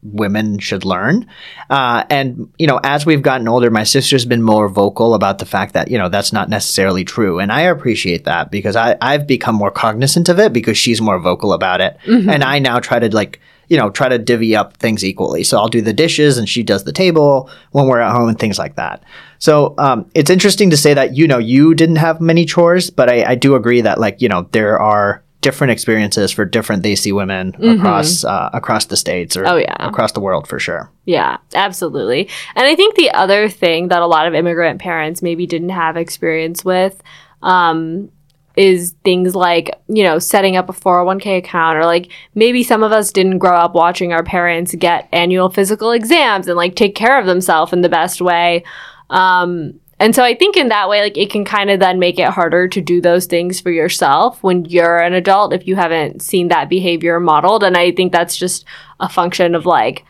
women 0.04 0.60
should 0.60 0.86
learn. 0.86 1.28
Uh, 1.70 2.04
and 2.10 2.52
you 2.58 2.68
know, 2.68 2.80
as 2.84 3.06
we've 3.06 3.22
gotten 3.22 3.48
older, 3.48 3.70
my 3.70 3.84
sister's 3.84 4.26
been 4.26 4.42
more 4.42 4.68
vocal 4.68 5.14
about 5.14 5.40
the 5.40 5.46
fact 5.46 5.74
that 5.74 5.90
you 5.90 5.98
know 5.98 6.10
that's 6.10 6.34
not 6.34 6.50
necessarily 6.50 7.04
true, 7.04 7.40
and 7.40 7.52
I 7.52 7.62
appreciate 7.62 8.26
that 8.26 8.52
because 8.52 8.76
I 8.76 8.98
I've 9.02 9.28
become 9.28 9.56
more 9.56 9.72
cognizant 9.72 10.30
of 10.30 10.40
it 10.40 10.54
because 10.54 10.78
she's 10.78 11.02
more 11.02 11.20
vocal 11.20 11.54
about 11.54 11.82
it, 11.82 11.98
and 12.30 12.44
I 12.44 12.60
now 12.60 12.80
try 12.80 13.00
to 13.00 13.14
like 13.14 13.40
you 13.72 13.78
know, 13.78 13.90
try 13.90 14.10
to 14.10 14.18
divvy 14.18 14.54
up 14.54 14.76
things 14.76 15.02
equally. 15.02 15.46
So 15.46 15.58
I'll 15.58 15.70
do 15.70 15.80
the 15.80 15.94
dishes 15.94 16.38
and 16.38 16.50
she 16.50 16.62
does 16.62 16.84
the 16.84 16.92
table 16.92 17.50
when 17.72 17.88
we're 17.88 18.02
at 18.02 18.12
home 18.12 18.28
and 18.28 18.38
things 18.38 18.60
like 18.60 18.76
that. 18.76 19.02
So 19.40 19.76
um, 19.78 20.12
it's 20.14 20.30
interesting 20.30 20.72
to 20.72 20.78
say 20.78 20.94
that, 20.94 21.16
you 21.16 21.26
know, 21.26 21.38
you 21.38 21.74
didn't 21.74 21.96
have 21.96 22.20
many 22.20 22.44
chores, 22.44 22.90
but 22.90 23.08
I, 23.08 23.24
I 23.24 23.36
do 23.36 23.56
agree 23.56 23.80
that, 23.80 23.98
like, 23.98 24.22
you 24.22 24.28
know, 24.28 24.42
there 24.52 24.78
are 24.78 25.24
different 25.42 25.72
experiences 25.72 26.32
for 26.32 26.46
different 26.46 26.84
Desi 26.84 27.12
women 27.14 27.56
across 27.62 28.24
uh, 28.24 28.50
across 28.54 28.86
the 28.86 28.96
states 28.96 29.36
or 29.36 29.46
Oh, 29.48 29.58
yeah. 29.58 29.76
across 29.80 30.12
the 30.14 30.20
world 30.22 30.48
for 30.48 30.60
sure. 30.60 30.92
Yeah, 31.06 31.38
absolutely. 31.56 32.30
And 32.56 32.68
I 32.68 32.76
think 32.76 32.96
the 32.96 33.12
other 33.12 33.50
thing 33.50 33.88
that 33.90 34.02
a 34.02 34.08
lot 34.08 34.28
of 34.28 34.34
immigrant 34.34 34.80
parents 34.80 35.22
maybe 35.22 35.46
didn't 35.46 35.70
have 35.70 35.98
experience 35.98 36.64
with 36.64 37.02
um, 37.42 38.10
is 38.56 38.96
things 39.04 39.34
like, 39.36 39.72
you 39.88 40.04
know, 40.04 40.20
setting 40.20 40.56
up 40.58 40.70
a 40.70 40.74
401k 40.74 41.40
account 41.40 41.78
or 41.78 41.86
like 41.86 42.12
maybe 42.36 42.64
some 42.64 42.84
of 42.84 42.92
us 42.92 43.12
didn't 43.12 43.40
grow 43.40 43.56
up 43.58 43.74
watching 43.74 44.14
our 44.14 44.24
parents 44.24 44.76
get 44.76 45.10
annual 45.12 45.50
physical 45.50 45.92
exams 45.92 46.48
and 46.48 46.56
like 46.56 46.76
take 46.76 46.94
care 46.96 47.20
of 47.20 47.26
themselves 47.26 47.74
in 47.74 47.82
the 47.82 47.90
best 47.90 48.22
way. 48.22 48.64
Um, 49.10 49.81
and 50.02 50.14
so 50.14 50.24
I 50.24 50.36
think 50.36 50.58
in 50.58 50.68
that 50.68 50.90
way, 50.90 51.02
like 51.02 51.18
it 51.18 51.30
can 51.30 51.46
kind 51.46 51.70
of 51.70 51.80
then 51.80 52.00
make 52.00 52.20
it 52.20 52.28
harder 52.30 52.68
to 52.68 52.82
do 52.82 53.00
those 53.00 53.26
things 53.26 53.62
for 53.62 53.72
yourself 53.72 54.44
when 54.44 54.66
you're 54.66 54.98
an 54.98 55.14
adult 55.14 55.54
if 55.54 55.66
you 55.66 55.78
haven't 55.78 56.22
seen 56.22 56.50
that 56.50 56.70
behavior 56.70 57.20
modeled. 57.20 57.64
And 57.64 57.78
I 57.78 57.92
think 57.92 58.12
that's 58.12 58.36
just 58.36 58.66
a 59.00 59.08
function 59.08 59.56
of 59.56 59.66
like, 59.66 60.04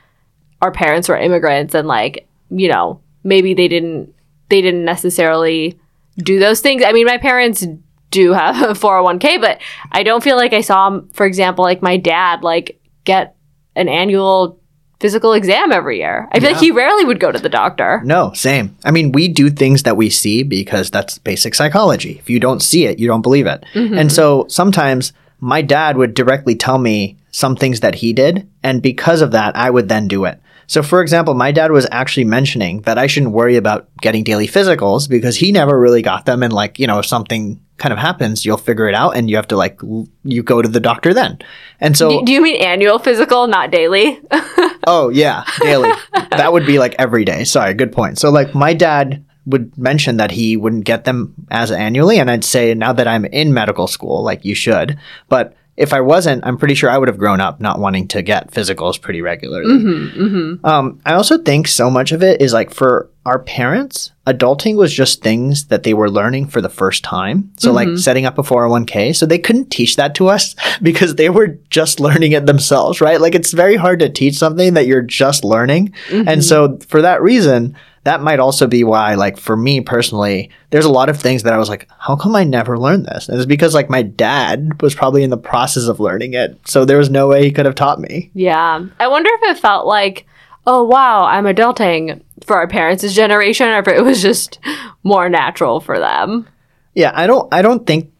our 0.61 0.71
parents 0.71 1.09
were 1.09 1.17
immigrants 1.17 1.73
and 1.73 1.87
like 1.87 2.27
you 2.49 2.67
know 2.67 3.01
maybe 3.23 3.53
they 3.53 3.67
didn't 3.67 4.13
they 4.49 4.61
didn't 4.61 4.85
necessarily 4.85 5.79
do 6.17 6.39
those 6.39 6.61
things 6.61 6.83
i 6.85 6.91
mean 6.91 7.05
my 7.05 7.17
parents 7.17 7.65
do 8.11 8.33
have 8.33 8.61
a 8.69 8.73
401k 8.73 9.41
but 9.41 9.59
i 9.91 10.03
don't 10.03 10.23
feel 10.23 10.37
like 10.37 10.53
i 10.53 10.61
saw 10.61 11.01
for 11.13 11.25
example 11.25 11.63
like 11.63 11.81
my 11.81 11.97
dad 11.97 12.43
like 12.43 12.79
get 13.03 13.35
an 13.75 13.87
annual 13.89 14.59
physical 15.01 15.33
exam 15.33 15.71
every 15.71 15.97
year 15.97 16.29
i 16.31 16.39
feel 16.39 16.51
like 16.51 16.61
he 16.61 16.71
rarely 16.71 17.03
would 17.03 17.19
go 17.19 17.31
to 17.31 17.39
the 17.39 17.49
doctor 17.49 18.01
No, 18.05 18.31
same. 18.33 18.75
I 18.85 18.91
mean, 18.91 19.11
we 19.11 19.27
do 19.27 19.49
things 19.49 19.83
that 19.83 19.97
we 19.97 20.09
see 20.09 20.43
because 20.43 20.91
that's 20.91 21.17
basic 21.17 21.55
psychology. 21.55 22.13
If 22.19 22.29
you 22.29 22.39
don't 22.39 22.61
see 22.61 22.85
it, 22.85 22.99
you 22.99 23.07
don't 23.07 23.21
believe 23.21 23.47
it. 23.47 23.63
Mm-hmm. 23.73 23.97
And 23.97 24.11
so 24.11 24.45
sometimes 24.49 25.13
my 25.39 25.61
dad 25.61 25.97
would 25.97 26.13
directly 26.13 26.55
tell 26.55 26.77
me 26.77 27.17
some 27.31 27.55
things 27.55 27.79
that 27.79 27.95
he 27.95 28.11
did, 28.13 28.47
and 28.63 28.81
because 28.81 29.21
of 29.21 29.31
that, 29.31 29.55
I 29.55 29.69
would 29.69 29.87
then 29.87 30.07
do 30.07 30.25
it. 30.25 30.40
So, 30.71 30.81
for 30.81 31.01
example, 31.01 31.33
my 31.33 31.51
dad 31.51 31.71
was 31.71 31.85
actually 31.91 32.23
mentioning 32.23 32.79
that 32.83 32.97
I 32.97 33.05
shouldn't 33.07 33.33
worry 33.33 33.57
about 33.57 33.89
getting 33.97 34.23
daily 34.23 34.47
physicals 34.47 35.09
because 35.09 35.35
he 35.35 35.51
never 35.51 35.77
really 35.77 36.01
got 36.01 36.25
them. 36.25 36.43
And, 36.43 36.53
like, 36.53 36.79
you 36.79 36.87
know, 36.87 36.99
if 36.99 37.05
something 37.05 37.59
kind 37.75 37.91
of 37.91 37.99
happens, 37.99 38.45
you'll 38.45 38.55
figure 38.55 38.87
it 38.87 38.95
out 38.95 39.17
and 39.17 39.29
you 39.29 39.35
have 39.35 39.49
to, 39.49 39.57
like, 39.57 39.83
l- 39.83 40.07
you 40.23 40.43
go 40.43 40.61
to 40.61 40.69
the 40.69 40.79
doctor 40.79 41.13
then. 41.13 41.39
And 41.81 41.97
so, 41.97 42.19
do, 42.21 42.25
do 42.25 42.31
you 42.31 42.41
mean 42.41 42.55
annual 42.61 42.99
physical 42.99 43.47
not 43.47 43.69
daily 43.69 44.17
Oh 44.87 45.09
yeah, 45.09 45.43
daily. 45.59 45.91
that 46.31 46.53
would 46.53 46.65
be 46.65 46.79
like 46.79 46.95
every 46.97 47.25
day. 47.25 47.43
Sorry, 47.43 47.73
good 47.73 47.91
point. 47.91 48.17
So 48.17 48.29
like 48.29 48.55
my 48.55 48.73
dad 48.73 49.25
would 49.45 49.77
mention 49.77 50.17
that 50.17 50.31
he 50.31 50.55
wouldn't 50.55 50.85
get 50.85 51.03
them 51.03 51.33
as 51.51 51.69
annually, 51.71 52.17
and 52.17 52.31
I'd 52.31 52.43
say 52.45 52.73
now 52.73 52.93
that 52.93 53.07
I'm 53.07 53.25
in 53.25 53.53
medical 53.53 53.87
school, 53.87 54.23
like 54.23 54.45
you 54.45 54.55
should. 54.55 54.97
But 55.29 55.55
if 55.81 55.93
I 55.93 56.01
wasn't, 56.01 56.45
I'm 56.45 56.57
pretty 56.57 56.75
sure 56.75 56.91
I 56.91 56.97
would 56.97 57.07
have 57.07 57.17
grown 57.17 57.41
up 57.41 57.59
not 57.59 57.79
wanting 57.79 58.07
to 58.09 58.21
get 58.21 58.51
physicals 58.51 59.01
pretty 59.01 59.23
regularly. 59.23 59.73
Mm-hmm, 59.73 60.21
mm-hmm. 60.21 60.65
Um, 60.65 61.01
I 61.03 61.13
also 61.13 61.39
think 61.39 61.67
so 61.67 61.89
much 61.89 62.11
of 62.11 62.21
it 62.21 62.39
is 62.39 62.53
like 62.53 62.71
for 62.71 63.09
our 63.25 63.39
parents, 63.39 64.11
adulting 64.27 64.75
was 64.75 64.93
just 64.93 65.23
things 65.23 65.65
that 65.65 65.81
they 65.81 65.95
were 65.95 66.09
learning 66.09 66.47
for 66.47 66.61
the 66.61 66.69
first 66.69 67.03
time. 67.03 67.51
So 67.57 67.71
like 67.71 67.87
mm-hmm. 67.87 67.97
setting 67.97 68.27
up 68.27 68.37
a 68.37 68.43
401k. 68.43 69.15
So 69.15 69.25
they 69.25 69.39
couldn't 69.39 69.71
teach 69.71 69.95
that 69.95 70.13
to 70.15 70.27
us 70.27 70.55
because 70.83 71.15
they 71.15 71.31
were 71.31 71.47
just 71.71 71.99
learning 71.99 72.33
it 72.33 72.45
themselves, 72.45 73.01
right? 73.01 73.19
Like 73.19 73.33
it's 73.33 73.51
very 73.51 73.75
hard 73.75 73.99
to 74.01 74.09
teach 74.09 74.35
something 74.35 74.75
that 74.75 74.85
you're 74.85 75.01
just 75.01 75.43
learning. 75.43 75.95
And 76.27 76.43
so 76.43 76.77
for 76.87 77.01
that 77.01 77.23
reason, 77.23 77.75
that 78.03 78.21
might 78.21 78.39
also 78.39 78.67
be 78.67 78.83
why, 78.83 79.15
like 79.15 79.37
for 79.37 79.55
me 79.55 79.81
personally, 79.81 80.49
there's 80.71 80.85
a 80.85 80.91
lot 80.91 81.09
of 81.09 81.19
things 81.19 81.43
that 81.43 81.53
I 81.53 81.57
was 81.57 81.69
like, 81.69 81.87
how 81.99 82.15
come 82.15 82.35
I 82.35 82.43
never 82.43 82.77
learned 82.77 83.05
this? 83.05 83.29
And 83.29 83.37
it's 83.37 83.45
because 83.45 83.75
like 83.75 83.89
my 83.89 84.01
dad 84.01 84.81
was 84.81 84.95
probably 84.95 85.23
in 85.23 85.29
the 85.29 85.37
process 85.37 85.87
of 85.87 85.99
learning 85.99 86.33
it. 86.33 86.59
So 86.67 86.83
there 86.83 86.97
was 86.97 87.09
no 87.09 87.27
way 87.27 87.43
he 87.43 87.51
could 87.51 87.65
have 87.65 87.75
taught 87.75 87.99
me. 87.99 88.31
Yeah. 88.33 88.85
I 88.99 89.07
wonder 89.07 89.29
if 89.33 89.55
it 89.55 89.61
felt 89.61 89.85
like, 89.85 90.25
oh, 90.65 90.83
wow, 90.83 91.25
I'm 91.25 91.45
adulting 91.45 92.21
for 92.43 92.55
our 92.55 92.67
parents' 92.67 93.13
generation, 93.13 93.67
or 93.67 93.79
if 93.79 93.87
it 93.87 94.03
was 94.03 94.21
just 94.21 94.59
more 95.03 95.29
natural 95.29 95.79
for 95.79 95.99
them. 95.99 96.47
Yeah, 96.93 97.11
I 97.13 97.27
don't 97.27 97.53
I 97.53 97.61
don't 97.61 97.85
think 97.87 98.11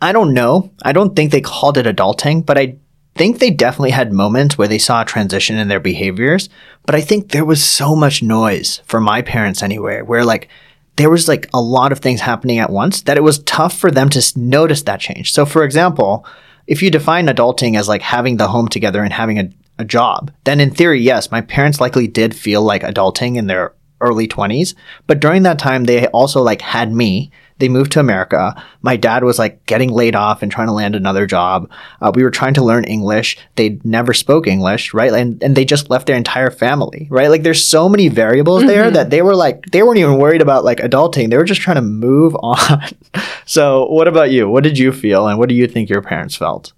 I 0.00 0.12
don't 0.12 0.34
know. 0.34 0.70
I 0.82 0.92
don't 0.92 1.14
think 1.16 1.32
they 1.32 1.40
called 1.40 1.76
it 1.78 1.86
adulting, 1.86 2.46
but 2.46 2.58
I 2.58 2.76
think 3.16 3.38
they 3.38 3.50
definitely 3.50 3.90
had 3.90 4.12
moments 4.12 4.56
where 4.56 4.68
they 4.68 4.78
saw 4.78 5.02
a 5.02 5.06
transition 5.06 5.56
in 5.56 5.68
their 5.68 5.80
behaviors, 5.80 6.48
but 6.84 6.94
I 6.94 7.00
think 7.00 7.30
there 7.30 7.44
was 7.44 7.64
so 7.64 7.96
much 7.96 8.22
noise 8.22 8.82
for 8.84 9.00
my 9.00 9.22
parents 9.22 9.62
anyway, 9.62 10.02
where 10.02 10.24
like 10.24 10.48
there 10.96 11.10
was 11.10 11.28
like 11.28 11.48
a 11.52 11.60
lot 11.60 11.92
of 11.92 11.98
things 11.98 12.20
happening 12.20 12.58
at 12.58 12.70
once 12.70 13.02
that 13.02 13.16
it 13.16 13.22
was 13.22 13.40
tough 13.40 13.76
for 13.78 13.90
them 13.90 14.08
to 14.10 14.38
notice 14.38 14.82
that 14.82 15.00
change. 15.00 15.32
So 15.32 15.44
for 15.46 15.64
example, 15.64 16.26
if 16.66 16.82
you 16.82 16.90
define 16.90 17.26
adulting 17.26 17.78
as 17.78 17.88
like 17.88 18.02
having 18.02 18.36
the 18.36 18.48
home 18.48 18.68
together 18.68 19.02
and 19.02 19.12
having 19.12 19.38
a, 19.38 19.50
a 19.78 19.84
job, 19.84 20.32
then 20.44 20.60
in 20.60 20.70
theory, 20.70 21.00
yes, 21.00 21.30
my 21.30 21.40
parents 21.40 21.80
likely 21.80 22.06
did 22.06 22.34
feel 22.34 22.62
like 22.62 22.82
adulting 22.82 23.36
in 23.36 23.46
their 23.46 23.72
early 24.00 24.28
20s, 24.28 24.74
but 25.06 25.20
during 25.20 25.42
that 25.42 25.58
time 25.58 25.84
they 25.84 26.06
also 26.08 26.42
like 26.42 26.60
had 26.60 26.92
me 26.92 27.30
they 27.58 27.68
moved 27.68 27.92
to 27.92 28.00
America. 28.00 28.62
My 28.82 28.96
dad 28.96 29.24
was 29.24 29.38
like 29.38 29.64
getting 29.66 29.90
laid 29.90 30.14
off 30.14 30.42
and 30.42 30.52
trying 30.52 30.66
to 30.66 30.72
land 30.72 30.94
another 30.94 31.26
job. 31.26 31.70
Uh, 32.00 32.12
we 32.14 32.22
were 32.22 32.30
trying 32.30 32.54
to 32.54 32.64
learn 32.64 32.84
English. 32.84 33.38
They 33.56 33.80
never 33.82 34.12
spoke 34.12 34.46
English, 34.46 34.92
right? 34.92 35.12
And, 35.12 35.42
and 35.42 35.56
they 35.56 35.64
just 35.64 35.88
left 35.88 36.06
their 36.06 36.16
entire 36.16 36.50
family, 36.50 37.08
right? 37.10 37.28
Like 37.28 37.42
there's 37.42 37.66
so 37.66 37.88
many 37.88 38.08
variables 38.08 38.64
there 38.64 38.90
that 38.90 39.10
they 39.10 39.22
were 39.22 39.34
like, 39.34 39.64
they 39.66 39.82
weren't 39.82 39.98
even 39.98 40.18
worried 40.18 40.42
about 40.42 40.64
like 40.64 40.78
adulting. 40.78 41.30
They 41.30 41.36
were 41.36 41.44
just 41.44 41.60
trying 41.60 41.76
to 41.76 41.82
move 41.82 42.36
on. 42.42 42.82
so 43.46 43.86
what 43.86 44.08
about 44.08 44.30
you? 44.30 44.48
What 44.48 44.64
did 44.64 44.78
you 44.78 44.92
feel? 44.92 45.28
And 45.28 45.38
what 45.38 45.48
do 45.48 45.54
you 45.54 45.66
think 45.66 45.88
your 45.88 46.02
parents 46.02 46.36
felt? 46.36 46.72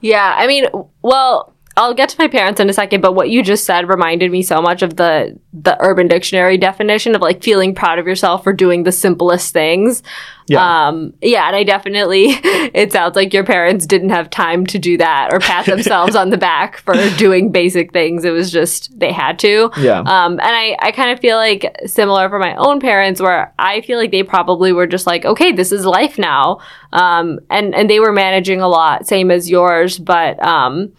Yeah, 0.00 0.34
I 0.36 0.46
mean, 0.46 0.66
well, 1.02 1.54
I'll 1.80 1.94
get 1.94 2.10
to 2.10 2.16
my 2.18 2.28
parents 2.28 2.60
in 2.60 2.68
a 2.68 2.74
second, 2.74 3.00
but 3.00 3.14
what 3.14 3.30
you 3.30 3.42
just 3.42 3.64
said 3.64 3.88
reminded 3.88 4.30
me 4.30 4.42
so 4.42 4.60
much 4.60 4.82
of 4.82 4.96
the 4.96 5.38
the 5.54 5.78
Urban 5.80 6.08
Dictionary 6.08 6.58
definition 6.58 7.14
of 7.14 7.22
like 7.22 7.42
feeling 7.42 7.74
proud 7.74 7.98
of 7.98 8.06
yourself 8.06 8.44
for 8.44 8.52
doing 8.52 8.82
the 8.82 8.92
simplest 8.92 9.54
things. 9.54 10.02
Yeah. 10.46 10.88
Um, 10.88 11.14
yeah, 11.22 11.46
and 11.46 11.56
I 11.56 11.64
definitely 11.64 12.26
it 12.74 12.92
sounds 12.92 13.16
like 13.16 13.32
your 13.32 13.44
parents 13.44 13.86
didn't 13.86 14.10
have 14.10 14.28
time 14.28 14.66
to 14.66 14.78
do 14.78 14.98
that 14.98 15.30
or 15.32 15.40
pat 15.40 15.64
themselves 15.74 16.14
on 16.14 16.28
the 16.28 16.36
back 16.36 16.76
for 16.76 16.94
doing 17.16 17.50
basic 17.50 17.94
things. 17.94 18.26
It 18.26 18.32
was 18.32 18.52
just 18.52 18.98
they 18.98 19.10
had 19.10 19.38
to. 19.38 19.70
Yeah. 19.78 20.00
Um, 20.00 20.32
and 20.32 20.42
I, 20.42 20.76
I 20.80 20.92
kind 20.92 21.10
of 21.12 21.20
feel 21.20 21.38
like 21.38 21.74
similar 21.86 22.28
for 22.28 22.38
my 22.38 22.54
own 22.56 22.80
parents 22.80 23.22
where 23.22 23.54
I 23.58 23.80
feel 23.80 23.98
like 23.98 24.10
they 24.10 24.22
probably 24.22 24.74
were 24.74 24.86
just 24.86 25.06
like, 25.06 25.24
okay, 25.24 25.50
this 25.50 25.72
is 25.72 25.86
life 25.86 26.18
now. 26.18 26.58
Um, 26.92 27.40
and, 27.48 27.74
and 27.74 27.88
they 27.88 28.00
were 28.00 28.12
managing 28.12 28.60
a 28.60 28.68
lot, 28.68 29.06
same 29.06 29.30
as 29.30 29.48
yours. 29.48 29.98
But, 29.98 30.44
um, 30.44 30.92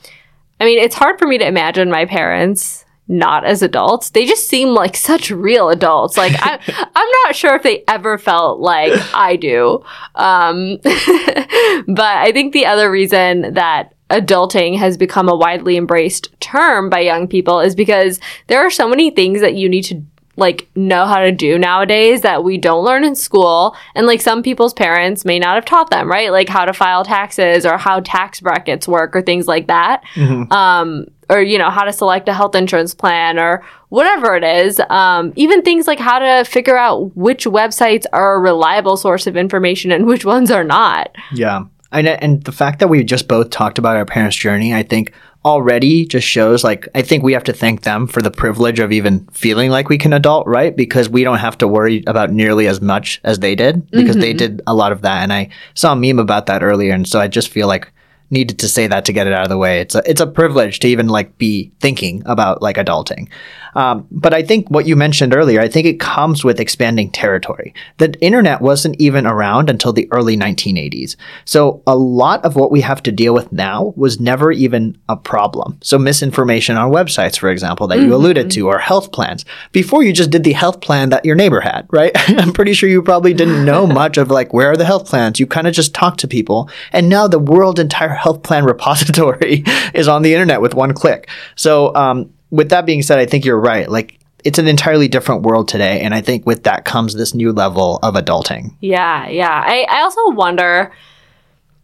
I 0.62 0.66
mean, 0.66 0.78
it's 0.78 0.94
hard 0.94 1.18
for 1.18 1.26
me 1.26 1.40
to 1.40 1.48
imagine 1.48 1.90
my 1.90 2.06
parents 2.06 2.86
not 3.08 3.44
as 3.44 3.64
adults. 3.64 4.12
They 4.12 4.26
just 4.26 4.48
seem 4.48 4.70
like 4.70 4.96
such 4.96 5.32
real 5.32 5.70
adults. 5.70 6.18
Like 6.18 6.34
I, 6.36 6.60
I'm 6.96 7.10
not 7.26 7.36
sure 7.36 7.56
if 7.56 7.64
they 7.64 7.84
ever 7.88 8.20
felt 8.20 8.60
like 8.60 8.94
I 9.14 9.38
do. 9.38 9.84
Um, 10.16 10.78
but 10.84 12.06
I 12.06 12.32
think 12.32 12.54
the 12.54 12.68
other 12.68 12.92
reason 12.92 13.56
that 13.56 13.96
adulting 14.12 14.78
has 14.78 14.98
become 14.98 15.28
a 15.28 15.36
widely 15.36 15.78
embraced 15.78 16.30
term 16.40 16.90
by 16.90 17.00
young 17.00 17.28
people 17.28 17.60
is 17.60 17.74
because 17.74 18.20
there 18.48 18.60
are 18.60 18.70
so 18.70 18.88
many 18.88 19.10
things 19.10 19.42
that 19.42 19.56
you 19.56 19.68
need 19.68 19.84
to 19.84 20.04
like 20.42 20.70
know 20.76 21.06
how 21.06 21.20
to 21.20 21.32
do 21.32 21.58
nowadays 21.58 22.22
that 22.22 22.44
we 22.44 22.58
don't 22.58 22.84
learn 22.84 23.06
in 23.06 23.16
school. 23.16 23.76
And 23.96 24.06
like 24.06 24.20
some 24.20 24.44
people's 24.44 24.74
parents 24.74 25.24
may 25.24 25.40
not 25.40 25.56
have 25.56 25.66
taught 25.66 25.90
them 25.90 26.12
right? 26.12 26.32
Like 26.32 26.50
how 26.50 26.66
to 26.66 26.74
file 26.74 27.06
taxes 27.06 27.66
or 27.66 27.78
how 27.78 28.02
tax 28.02 28.42
brackets 28.42 28.88
work 28.88 29.16
or 29.16 29.22
things 29.22 29.48
like 29.48 29.68
that. 29.68 30.04
Um, 30.52 31.06
or 31.30 31.42
you 31.42 31.58
know 31.58 31.70
how 31.70 31.86
to 31.86 31.94
select 31.94 32.28
a 32.28 32.34
health 32.34 32.56
insurance 32.56 32.94
plan 32.94 33.40
or 33.40 33.64
whatever 33.90 34.36
it 34.36 34.44
is. 34.44 34.82
Um, 34.90 35.32
even 35.36 35.62
things 35.62 35.88
like 35.88 36.00
how 36.00 36.20
to 36.20 36.44
figure 36.44 36.78
out 36.78 37.16
which 37.16 37.46
websites 37.46 38.06
are 38.12 38.36
a 38.36 38.40
reliable 38.40 38.98
source 38.98 39.28
of 39.28 39.38
information 39.38 39.92
and 39.92 40.06
which 40.06 40.26
ones 40.26 40.52
are 40.52 40.66
not. 40.66 41.16
Yeah. 41.32 41.66
And, 41.94 42.08
and 42.08 42.44
the 42.44 42.52
fact 42.52 42.80
that 42.80 42.90
we 42.90 43.04
just 43.04 43.28
both 43.28 43.50
talked 43.50 43.78
about 43.78 43.98
our 43.98 44.06
parents' 44.06 44.36
journey, 44.36 44.74
I 44.74 44.84
think 44.84 45.14
already 45.44 46.06
just 46.06 46.28
shows 46.28 46.64
like, 46.64 46.88
I 46.94 47.02
think 47.02 47.24
we 47.24 47.34
have 47.34 47.44
to 47.46 47.54
thank 47.54 47.82
them 47.82 48.08
for 48.08 48.22
the 48.22 48.32
privilege 48.32 48.80
of 48.80 48.92
even 48.92 49.26
feeling 49.28 49.72
like 49.72 49.90
we 49.90 49.98
can 49.98 50.14
adult, 50.14 50.46
right? 50.46 50.76
Because 50.76 51.10
we 51.10 51.24
don't 51.24 51.40
have 51.40 51.58
to 51.60 51.68
worry 51.68 52.04
about 52.08 52.32
nearly 52.32 52.68
as 52.68 52.82
much 52.82 53.20
as 53.24 53.40
they 53.40 53.56
did 53.56 53.90
because 53.92 54.18
they 54.18 54.32
mm-hmm. 54.32 54.38
did 54.38 54.62
a 54.68 54.76
lot 54.76 54.92
of 54.92 55.02
that. 55.02 55.24
And 55.24 55.34
I 55.34 55.50
saw 55.74 55.94
a 55.94 55.96
meme 55.96 56.20
about 56.20 56.46
that 56.46 56.64
earlier. 56.64 56.94
And 56.94 57.08
so 57.08 57.20
I 57.20 57.28
just 57.28 57.50
feel 57.50 57.68
like 57.68 57.92
needed 58.32 58.60
to 58.60 58.68
say 58.68 58.88
that 58.88 59.06
to 59.06 59.14
get 59.14 59.28
it 59.28 59.34
out 59.34 59.44
of 59.44 59.50
the 59.50 59.58
way. 59.58 59.82
It's 59.82 59.96
a, 59.96 60.02
it's 60.10 60.22
a 60.22 60.28
privilege 60.28 60.80
to 60.80 60.88
even 60.88 61.08
like 61.08 61.38
be 61.38 61.72
thinking 61.80 62.24
about 62.26 62.62
like 62.62 62.78
adulting. 62.78 63.30
Um, 63.76 64.08
but 64.12 64.34
I 64.34 64.44
think 64.44 64.70
what 64.70 64.86
you 64.86 64.96
mentioned 64.96 65.34
earlier, 65.34 65.62
I 65.62 65.68
think 65.68 65.88
it 65.88 66.00
comes 66.00 66.44
with 66.44 66.60
expanding 66.60 67.12
territory. 67.12 67.74
The 67.98 68.14
internet 68.22 68.62
wasn't 68.62 69.00
even 69.00 69.26
around 69.26 69.70
until 69.70 69.94
the 69.94 70.08
early 70.12 70.38
1980s. 70.38 71.16
So 71.46 71.82
a 71.88 71.96
lot 71.96 72.44
of 72.44 72.56
what 72.56 72.72
we 72.72 72.82
have 72.82 73.04
to 73.04 73.12
deal 73.12 73.34
with 73.34 73.52
now 73.52 73.94
was 73.96 74.20
never 74.20 74.52
even 74.52 74.98
a 75.08 75.16
problem. 75.16 75.78
So 75.82 75.98
misinformation 75.98 76.78
on 76.78 76.92
websites, 76.92 77.38
for 77.38 77.50
example, 77.50 77.88
that 77.88 78.00
you 78.00 78.14
alluded 78.14 78.52
to, 78.52 78.68
or 78.68 78.80
health 78.80 79.12
plans. 79.12 79.46
Before 79.72 80.04
you 80.04 80.14
just 80.14 80.32
did 80.32 80.44
the 80.44 80.54
health 80.54 80.82
plan 80.82 81.10
that 81.10 81.26
your 81.26 81.36
neighbor 81.36 81.62
had, 81.62 81.88
right? 81.92 82.12
I'm 82.40 82.54
pretty 82.54 82.74
sure 82.74 82.90
you 82.90 83.02
probably 83.02 83.34
didn't 83.34 83.66
know 83.66 83.88
much 84.02 84.18
of 84.18 84.30
like, 84.30 84.54
where 84.54 84.72
are 84.72 84.78
the 84.78 84.86
health 84.86 85.08
plans? 85.08 85.40
You 85.40 85.48
kind 85.48 85.68
of 85.68 85.74
just 85.74 85.94
talked 85.94 86.20
to 86.22 86.28
people. 86.28 86.70
And 86.92 87.10
now 87.10 87.28
the 87.28 87.40
world 87.40 87.80
entire 87.80 88.10
health 88.22 88.44
plan 88.44 88.66
repository 88.74 89.64
is 89.94 90.08
on 90.08 90.22
the 90.22 90.34
internet 90.34 90.62
with 90.62 90.74
one 90.74 90.94
click. 90.94 91.30
So, 91.56 91.94
um, 91.96 92.32
with 92.52 92.70
that 92.70 92.86
being 92.86 93.02
said, 93.02 93.18
I 93.18 93.26
think 93.26 93.46
you're 93.46 93.60
right. 93.60 93.90
Like, 93.90 94.20
it's 94.44 94.60
an 94.60 94.68
entirely 94.68 95.08
different 95.08 95.44
world 95.44 95.68
today. 95.68 96.02
And 96.02 96.14
I 96.14 96.22
think 96.22 96.46
with 96.46 96.64
that 96.64 96.86
comes 96.86 97.14
this 97.14 97.34
new 97.34 97.52
level 97.52 98.00
of 98.04 98.16
adulting. 98.16 98.76
Yeah, 98.82 99.28
yeah. 99.28 99.64
I, 99.66 99.86
I 99.90 100.02
also 100.02 100.30
wonder, 100.32 100.92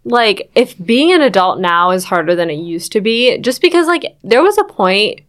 like, 0.03 0.49
if 0.55 0.75
being 0.83 1.11
an 1.13 1.21
adult 1.21 1.59
now 1.59 1.91
is 1.91 2.03
harder 2.03 2.35
than 2.35 2.49
it 2.49 2.55
used 2.55 2.91
to 2.93 3.01
be, 3.01 3.37
just 3.39 3.61
because, 3.61 3.87
like, 3.87 4.17
there 4.23 4.43
was 4.43 4.57
a 4.57 4.63
point 4.63 5.21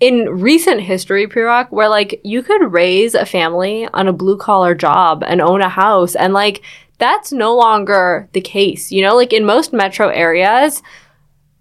in 0.00 0.40
recent 0.40 0.80
history, 0.80 1.26
Prerak, 1.26 1.70
where, 1.70 1.88
like, 1.88 2.20
you 2.24 2.42
could 2.42 2.72
raise 2.72 3.14
a 3.14 3.26
family 3.26 3.86
on 3.92 4.08
a 4.08 4.12
blue 4.12 4.38
collar 4.38 4.74
job 4.74 5.22
and 5.26 5.40
own 5.40 5.60
a 5.60 5.68
house. 5.68 6.16
And, 6.16 6.32
like, 6.32 6.62
that's 7.00 7.32
no 7.32 7.56
longer 7.56 8.28
the 8.32 8.40
case. 8.40 8.92
You 8.92 9.02
know, 9.02 9.16
like, 9.16 9.32
in 9.32 9.44
most 9.44 9.72
metro 9.72 10.08
areas, 10.08 10.82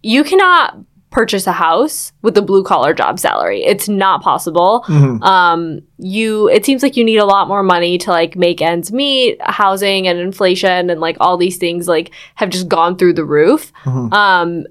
you 0.04 0.24
cannot 0.24 0.78
purchase 1.10 1.48
a 1.48 1.52
house 1.52 2.12
with 2.22 2.38
a 2.38 2.42
blue 2.42 2.64
collar 2.64 2.94
job 2.94 3.18
salary. 3.18 3.64
It's 3.64 3.90
not 3.90 4.22
possible. 4.22 4.86
Um, 5.24 5.82
you 5.98 6.48
it 6.50 6.66
seems 6.66 6.84
like 6.84 6.96
you 6.96 7.04
need 7.04 7.18
a 7.18 7.26
lot 7.26 7.48
more 7.48 7.64
money 7.64 7.98
to 7.98 8.12
like 8.12 8.36
make 8.36 8.62
ends 8.62 8.92
meet. 8.92 9.42
Housing 9.42 10.08
and 10.08 10.20
inflation 10.20 10.92
and 10.92 11.02
like 11.02 11.18
all 11.20 11.36
these 11.36 11.58
things 11.58 11.88
like 11.88 12.12
have 12.36 12.52
just 12.52 12.68
gone 12.68 12.96
through 12.96 13.14
the 13.14 13.26
roof. 13.26 13.72
Um, 14.14 14.68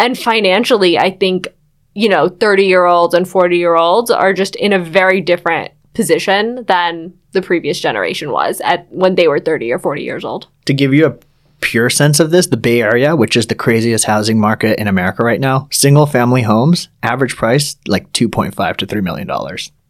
and 0.00 0.18
financially, 0.18 0.98
I 0.98 1.10
think 1.10 1.46
you 1.94 2.10
know, 2.10 2.28
30 2.28 2.66
year 2.66 2.84
olds 2.84 3.14
and 3.14 3.26
40 3.26 3.56
year 3.56 3.74
olds 3.76 4.10
are 4.10 4.34
just 4.34 4.54
in 4.56 4.72
a 4.74 4.78
very 4.78 5.20
different 5.22 5.72
position 5.94 6.64
than 6.66 7.14
the 7.36 7.42
previous 7.42 7.78
generation 7.78 8.32
was 8.32 8.60
at 8.62 8.90
when 8.90 9.14
they 9.14 9.28
were 9.28 9.38
30 9.38 9.70
or 9.70 9.78
40 9.78 10.02
years 10.02 10.24
old. 10.24 10.48
To 10.64 10.74
give 10.74 10.92
you 10.92 11.06
a 11.06 11.16
pure 11.60 11.90
sense 11.90 12.18
of 12.18 12.30
this, 12.30 12.48
the 12.48 12.56
Bay 12.56 12.82
Area, 12.82 13.14
which 13.14 13.36
is 13.36 13.46
the 13.46 13.54
craziest 13.54 14.04
housing 14.04 14.40
market 14.40 14.78
in 14.80 14.88
America 14.88 15.22
right 15.22 15.40
now, 15.40 15.68
single 15.70 16.06
family 16.06 16.42
homes, 16.42 16.88
average 17.02 17.36
price 17.36 17.76
like 17.86 18.10
2.5 18.12 18.76
to 18.78 18.86
$3 18.86 19.02
million. 19.02 19.28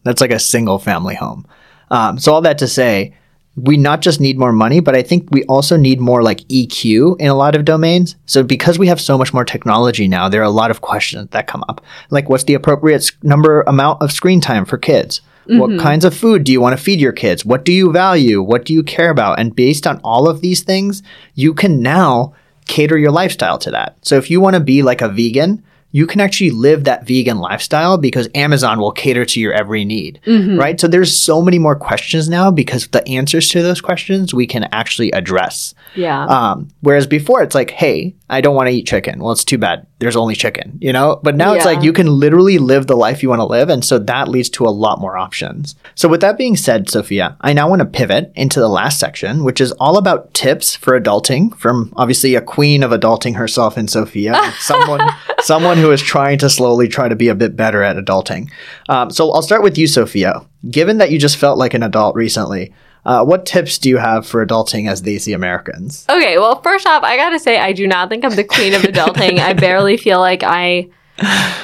That's 0.03 0.21
like 0.21 0.31
a 0.31 0.39
single 0.39 0.77
family 0.77 1.15
home. 1.15 1.47
Um, 1.89 2.19
so 2.19 2.33
all 2.33 2.41
that 2.41 2.57
to 2.59 2.67
say, 2.67 3.13
we 3.55 3.75
not 3.75 4.01
just 4.01 4.21
need 4.21 4.37
more 4.37 4.51
money, 4.51 4.79
but 4.79 4.95
I 4.95 5.01
think 5.01 5.29
we 5.31 5.43
also 5.45 5.77
need 5.77 5.99
more 5.99 6.21
like 6.21 6.41
EQ 6.41 7.19
in 7.19 7.27
a 7.27 7.33
lot 7.33 7.55
of 7.55 7.65
domains. 7.65 8.15
So 8.27 8.43
because 8.43 8.77
we 8.77 8.87
have 8.87 9.01
so 9.01 9.17
much 9.17 9.33
more 9.33 9.45
technology 9.45 10.07
now, 10.07 10.29
there 10.29 10.41
are 10.41 10.45
a 10.45 10.49
lot 10.49 10.69
of 10.69 10.81
questions 10.81 11.29
that 11.31 11.47
come 11.47 11.63
up. 11.67 11.83
Like 12.11 12.29
what's 12.29 12.43
the 12.43 12.53
appropriate 12.53 13.11
number 13.23 13.61
amount 13.61 14.01
of 14.01 14.11
screen 14.11 14.41
time 14.41 14.65
for 14.65 14.77
kids? 14.77 15.21
What 15.49 15.79
kinds 15.79 16.05
of 16.05 16.15
food 16.15 16.43
do 16.43 16.51
you 16.51 16.61
want 16.61 16.77
to 16.77 16.83
feed 16.83 16.99
your 16.99 17.11
kids? 17.11 17.45
What 17.45 17.63
do 17.65 17.71
you 17.71 17.91
value? 17.91 18.41
What 18.41 18.65
do 18.65 18.73
you 18.73 18.83
care 18.83 19.09
about? 19.09 19.39
And 19.39 19.55
based 19.55 19.87
on 19.87 19.99
all 20.03 20.27
of 20.27 20.41
these 20.41 20.61
things, 20.63 21.03
you 21.35 21.53
can 21.53 21.81
now 21.81 22.33
cater 22.65 22.97
your 22.97 23.11
lifestyle 23.11 23.57
to 23.59 23.71
that. 23.71 23.97
So 24.01 24.17
if 24.17 24.29
you 24.29 24.41
want 24.41 24.55
to 24.55 24.59
be 24.59 24.83
like 24.83 25.01
a 25.01 25.07
vegan, 25.07 25.63
you 25.91 26.05
can 26.05 26.19
actually 26.19 26.51
live 26.51 26.83
that 26.83 27.07
vegan 27.07 27.37
lifestyle 27.37 27.97
because 27.97 28.27
Amazon 28.35 28.77
will 28.77 28.91
cater 28.91 29.23
to 29.25 29.39
your 29.39 29.53
every 29.53 29.85
need, 29.85 30.19
right? 30.57 30.79
So 30.79 30.87
there's 30.87 31.17
so 31.17 31.41
many 31.41 31.59
more 31.59 31.77
questions 31.77 32.27
now 32.27 32.51
because 32.51 32.87
the 32.87 33.07
answers 33.07 33.47
to 33.49 33.63
those 33.63 33.79
questions 33.79 34.33
we 34.33 34.45
can 34.45 34.67
actually 34.73 35.11
address. 35.11 35.73
Yeah. 35.95 36.25
Um, 36.25 36.67
whereas 36.81 37.07
before 37.07 37.41
it's 37.41 37.55
like, 37.55 37.71
hey, 37.71 38.16
I 38.29 38.41
don't 38.41 38.55
want 38.55 38.67
to 38.67 38.73
eat 38.73 38.85
chicken. 38.85 39.21
Well, 39.21 39.31
it's 39.31 39.45
too 39.45 39.57
bad. 39.57 39.87
There's 39.99 40.17
only 40.17 40.35
chicken, 40.35 40.77
you 40.81 40.91
know? 40.91 41.19
But 41.23 41.35
now 41.35 41.53
it's 41.53 41.63
like 41.63 41.81
you 41.81 41.93
can 41.93 42.07
literally 42.07 42.57
live 42.57 42.87
the 42.87 42.97
life 42.97 43.23
you 43.23 43.29
want 43.29 43.39
to 43.39 43.45
live. 43.45 43.69
And 43.69 43.85
so 43.85 43.99
that 43.99 44.27
leads 44.27 44.49
to 44.49 44.65
a 44.65 44.69
lot 44.69 44.99
more 44.99 45.17
options. 45.17 45.75
So 45.95 46.09
with 46.09 46.19
that 46.21 46.37
being 46.37 46.57
said, 46.57 46.89
Sophia, 46.89 47.37
I 47.39 47.53
now 47.53 47.69
want 47.69 47.79
to 47.79 47.85
pivot 47.85 48.33
into 48.35 48.59
the 48.59 48.67
last 48.67 48.99
section, 48.99 49.45
which 49.45 49.61
is 49.61 49.71
all 49.73 49.97
about 49.97 50.33
tips 50.33 50.75
for 50.75 50.99
adulting 50.99 51.55
from 51.57 51.93
obviously 51.95 52.35
a 52.35 52.41
queen 52.41 52.83
of 52.83 52.91
adulting 52.91 53.35
herself 53.35 53.77
in 53.77 53.87
Sophia, 53.87 54.53
someone, 54.59 55.07
someone 55.39 55.77
who 55.77 55.91
is 55.91 56.01
trying 56.01 56.37
to 56.39 56.49
slowly 56.49 56.89
try 56.89 57.07
to 57.07 57.15
be 57.15 57.29
a 57.29 57.35
bit 57.35 57.55
better 57.55 57.81
at 57.81 57.95
adulting. 57.95 58.51
Um, 58.89 59.09
so 59.09 59.31
I'll 59.31 59.41
start 59.41 59.63
with 59.63 59.77
you, 59.77 59.87
Sophia. 59.87 60.45
Given 60.69 60.97
that 60.97 61.11
you 61.11 61.17
just 61.17 61.37
felt 61.37 61.57
like 61.57 61.73
an 61.73 61.83
adult 61.83 62.15
recently, 62.15 62.73
uh, 63.07 63.23
what 63.23 63.45
tips 63.45 63.77
do 63.77 63.87
you 63.87 63.97
have 63.97 64.27
for 64.27 64.45
adulting 64.45 64.89
as 64.89 65.01
Desi 65.01 65.33
Americans? 65.33 66.05
Okay, 66.09 66.37
well, 66.37 66.61
first 66.61 66.85
off, 66.85 67.03
I 67.03 67.15
gotta 67.15 67.39
say, 67.39 67.57
I 67.57 67.71
do 67.71 67.87
not 67.87 68.09
think 68.09 68.25
I'm 68.25 68.35
the 68.35 68.43
queen 68.43 68.73
of 68.73 68.81
adulting. 68.81 69.39
I 69.39 69.53
barely 69.53 69.95
feel 69.95 70.19
like 70.19 70.43
I 70.43 70.89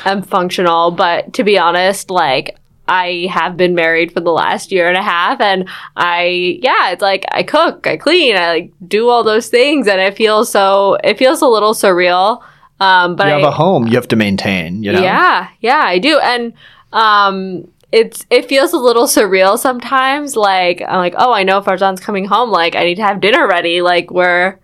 am 0.06 0.21
functional, 0.23 0.91
but 0.91 1.34
to 1.34 1.43
be 1.43 1.58
honest, 1.60 2.10
like, 2.10 2.58
I 2.88 3.27
have 3.29 3.58
been 3.58 3.75
married 3.75 4.13
for 4.13 4.21
the 4.21 4.32
last 4.32 4.71
year 4.71 4.88
and 4.88 4.95
a 4.95 5.01
half, 5.01 5.41
and 5.41 5.67
I, 5.97 6.60
yeah, 6.62 6.91
it's 6.91 7.01
like 7.01 7.25
I 7.29 7.43
cook, 7.43 7.88
I 7.88 7.97
clean, 7.97 8.38
I 8.38 8.53
like 8.53 8.73
do 8.88 9.10
all 9.10 9.25
those 9.25 9.49
things, 9.49 9.86
and 9.86 9.99
it 9.99 10.15
feels 10.15 10.49
so, 10.49 10.97
it 11.03 11.17
feels 11.17 11.41
a 11.41 11.47
little 11.47 11.73
surreal. 11.73 12.41
Um, 12.79 13.17
but 13.17 13.27
you 13.27 13.34
have 13.34 13.43
a 13.43 13.51
home 13.51 13.88
you 13.88 13.95
have 13.95 14.08
to 14.10 14.15
maintain, 14.15 14.82
you 14.82 14.93
know? 14.93 15.01
yeah, 15.01 15.49
yeah, 15.60 15.84
I 15.84 15.99
do. 15.99 16.19
And 16.19 16.53
um 16.93 17.67
it's 17.93 18.25
it 18.32 18.49
feels 18.49 18.73
a 18.73 18.77
little 18.77 19.06
surreal 19.06 19.58
sometimes. 19.58 20.36
Like 20.36 20.82
I'm 20.82 20.97
like, 20.97 21.13
oh, 21.15 21.32
I 21.32 21.43
know 21.43 21.62
Farzan's 21.62 22.01
coming 22.01 22.25
home. 22.25 22.49
Like 22.49 22.75
I 22.75 22.84
need 22.84 22.95
to 22.95 23.03
have 23.03 23.21
dinner 23.21 23.47
ready. 23.47 23.84
Like 23.84 24.10
we're 24.10 24.60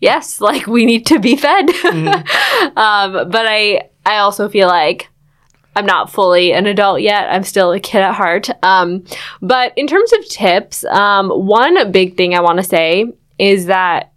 yes, 0.00 0.40
like 0.48 0.66
we 0.68 0.86
need 0.86 1.04
to 1.06 1.18
be 1.18 1.36
fed. 1.36 1.68
um, 1.84 3.30
but 3.30 3.46
I 3.46 3.90
I 4.06 4.18
also 4.18 4.48
feel 4.48 4.68
like 4.68 5.08
I'm 5.74 5.86
not 5.86 6.10
fully 6.10 6.52
an 6.52 6.66
adult 6.66 7.00
yet. 7.00 7.28
I'm 7.28 7.42
still 7.42 7.72
a 7.72 7.80
kid 7.80 8.00
at 8.00 8.14
heart. 8.14 8.48
Um, 8.62 9.04
but 9.42 9.72
in 9.76 9.88
terms 9.88 10.12
of 10.12 10.28
tips, 10.28 10.84
um, 10.84 11.30
one 11.30 11.90
big 11.90 12.16
thing 12.16 12.34
I 12.34 12.40
want 12.40 12.58
to 12.58 12.64
say 12.64 13.12
is 13.38 13.66
that 13.66 14.07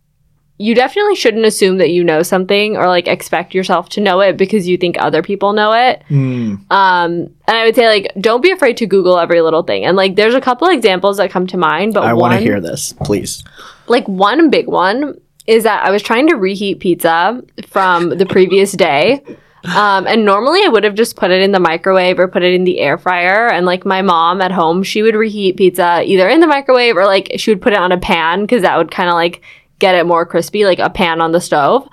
you 0.61 0.75
definitely 0.75 1.15
shouldn't 1.15 1.45
assume 1.45 1.77
that 1.79 1.89
you 1.89 2.03
know 2.03 2.21
something 2.23 2.77
or 2.77 2.87
like 2.87 3.07
expect 3.07 3.53
yourself 3.53 3.89
to 3.89 4.01
know 4.01 4.19
it 4.21 4.37
because 4.37 4.67
you 4.67 4.77
think 4.77 4.95
other 4.99 5.21
people 5.21 5.53
know 5.53 5.73
it. 5.73 6.03
Um, 6.09 6.67
and 6.69 7.33
I 7.47 7.65
would 7.65 7.75
say 7.75 7.87
like 7.87 8.11
don't 8.19 8.41
be 8.41 8.51
afraid 8.51 8.77
to 8.77 8.85
Google 8.85 9.17
every 9.17 9.41
little 9.41 9.63
thing. 9.63 9.85
And 9.85 9.97
like 9.97 10.15
there's 10.15 10.35
a 10.35 10.41
couple 10.41 10.67
examples 10.67 11.17
that 11.17 11.31
come 11.31 11.47
to 11.47 11.57
mind, 11.57 11.93
but 11.93 12.03
I 12.03 12.13
want 12.13 12.33
to 12.33 12.39
hear 12.39 12.61
this, 12.61 12.93
please. 12.93 13.43
like 13.87 14.07
one 14.07 14.49
big 14.49 14.67
one 14.67 15.19
is 15.47 15.63
that 15.63 15.83
I 15.83 15.89
was 15.89 16.03
trying 16.03 16.27
to 16.27 16.35
reheat 16.35 16.79
pizza 16.79 17.41
from 17.67 18.09
the 18.09 18.25
previous 18.25 18.71
day. 18.73 19.21
Um, 19.63 20.07
and 20.07 20.25
normally 20.25 20.61
I 20.65 20.69
would 20.69 20.83
have 20.83 20.95
just 20.95 21.15
put 21.15 21.29
it 21.29 21.41
in 21.41 21.51
the 21.51 21.59
microwave 21.59 22.17
or 22.17 22.27
put 22.27 22.41
it 22.41 22.53
in 22.53 22.63
the 22.63 22.79
air 22.79 22.97
fryer. 22.97 23.47
And 23.47 23.65
like 23.65 23.85
my 23.85 24.01
mom 24.01 24.41
at 24.41 24.51
home, 24.51 24.81
she 24.81 25.03
would 25.03 25.13
reheat 25.15 25.57
pizza 25.57 26.01
either 26.03 26.27
in 26.29 26.39
the 26.39 26.47
microwave 26.47 26.97
or 26.97 27.05
like 27.05 27.31
she 27.37 27.51
would 27.51 27.61
put 27.61 27.73
it 27.73 27.79
on 27.79 27.91
a 27.91 27.99
pan 27.99 28.41
because 28.41 28.63
that 28.63 28.77
would 28.77 28.89
kind 28.89 29.07
of 29.09 29.13
like 29.13 29.41
get 29.81 29.95
it 29.95 30.05
more 30.05 30.25
crispy, 30.25 30.63
like 30.63 30.79
a 30.79 30.89
pan 30.89 31.19
on 31.19 31.33
the 31.33 31.41
stove. 31.41 31.89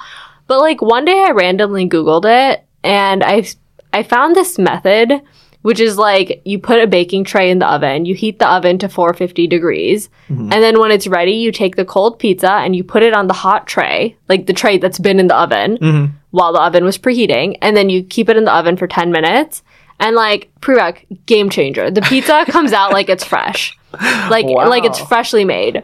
But 0.46 0.61
like 0.61 0.81
one 0.81 1.05
day 1.05 1.24
I 1.27 1.33
randomly 1.33 1.88
Googled 1.88 2.24
it 2.27 2.64
and 2.85 3.24
I, 3.24 3.44
I 3.92 4.05
found 4.05 4.37
this 4.37 4.59
method 4.59 5.20
which 5.62 5.81
is 5.81 5.98
like 5.98 6.40
you 6.44 6.59
put 6.59 6.81
a 6.81 6.87
baking 6.87 7.24
tray 7.24 7.51
in 7.51 7.59
the 7.59 7.66
oven, 7.66 8.05
you 8.05 8.14
heat 8.14 8.38
the 8.38 8.48
oven 8.48 8.79
to 8.79 8.88
450 8.88 9.46
degrees, 9.48 10.09
mm-hmm. 10.29 10.53
and 10.53 10.62
then 10.62 10.79
when 10.79 10.90
it's 10.90 11.07
ready, 11.07 11.33
you 11.33 11.53
take 11.53 11.77
the 11.77 11.85
cold 11.85 12.18
pizza 12.18 12.51
and 12.51 12.77
you 12.77 12.85
put 12.85 13.03
it 13.03 13.12
on 13.12 13.27
the 13.27 13.35
hot 13.35 13.66
tray, 13.66 14.16
like 14.29 14.46
the 14.46 14.53
tray 14.53 14.79
that's 14.79 14.98
been 14.98 15.18
in 15.18 15.27
the 15.27 15.37
oven 15.37 15.77
mm-hmm. 15.79 16.14
while 16.31 16.53
the 16.53 16.61
oven 16.61 16.85
was 16.85 16.96
preheating, 16.96 17.59
and 17.61 17.77
then 17.77 17.90
you 17.90 18.03
keep 18.05 18.29
it 18.29 18.37
in 18.37 18.44
the 18.44 18.55
oven 18.55 18.77
for 18.77 18.87
10 18.87 19.11
minutes. 19.11 19.62
And 20.01 20.14
like 20.14 20.48
Prerak, 20.61 21.05
game 21.27 21.51
changer. 21.51 21.90
The 21.90 22.03
pizza 22.03 22.44
comes 22.48 22.72
out 22.72 22.92
like 22.92 23.09
it's 23.09 23.24
fresh. 23.24 23.77
Like 24.31 24.46
Wow. 24.46 24.68
like 24.68 24.85
it's 24.85 25.01
freshly 25.01 25.44
made. 25.44 25.83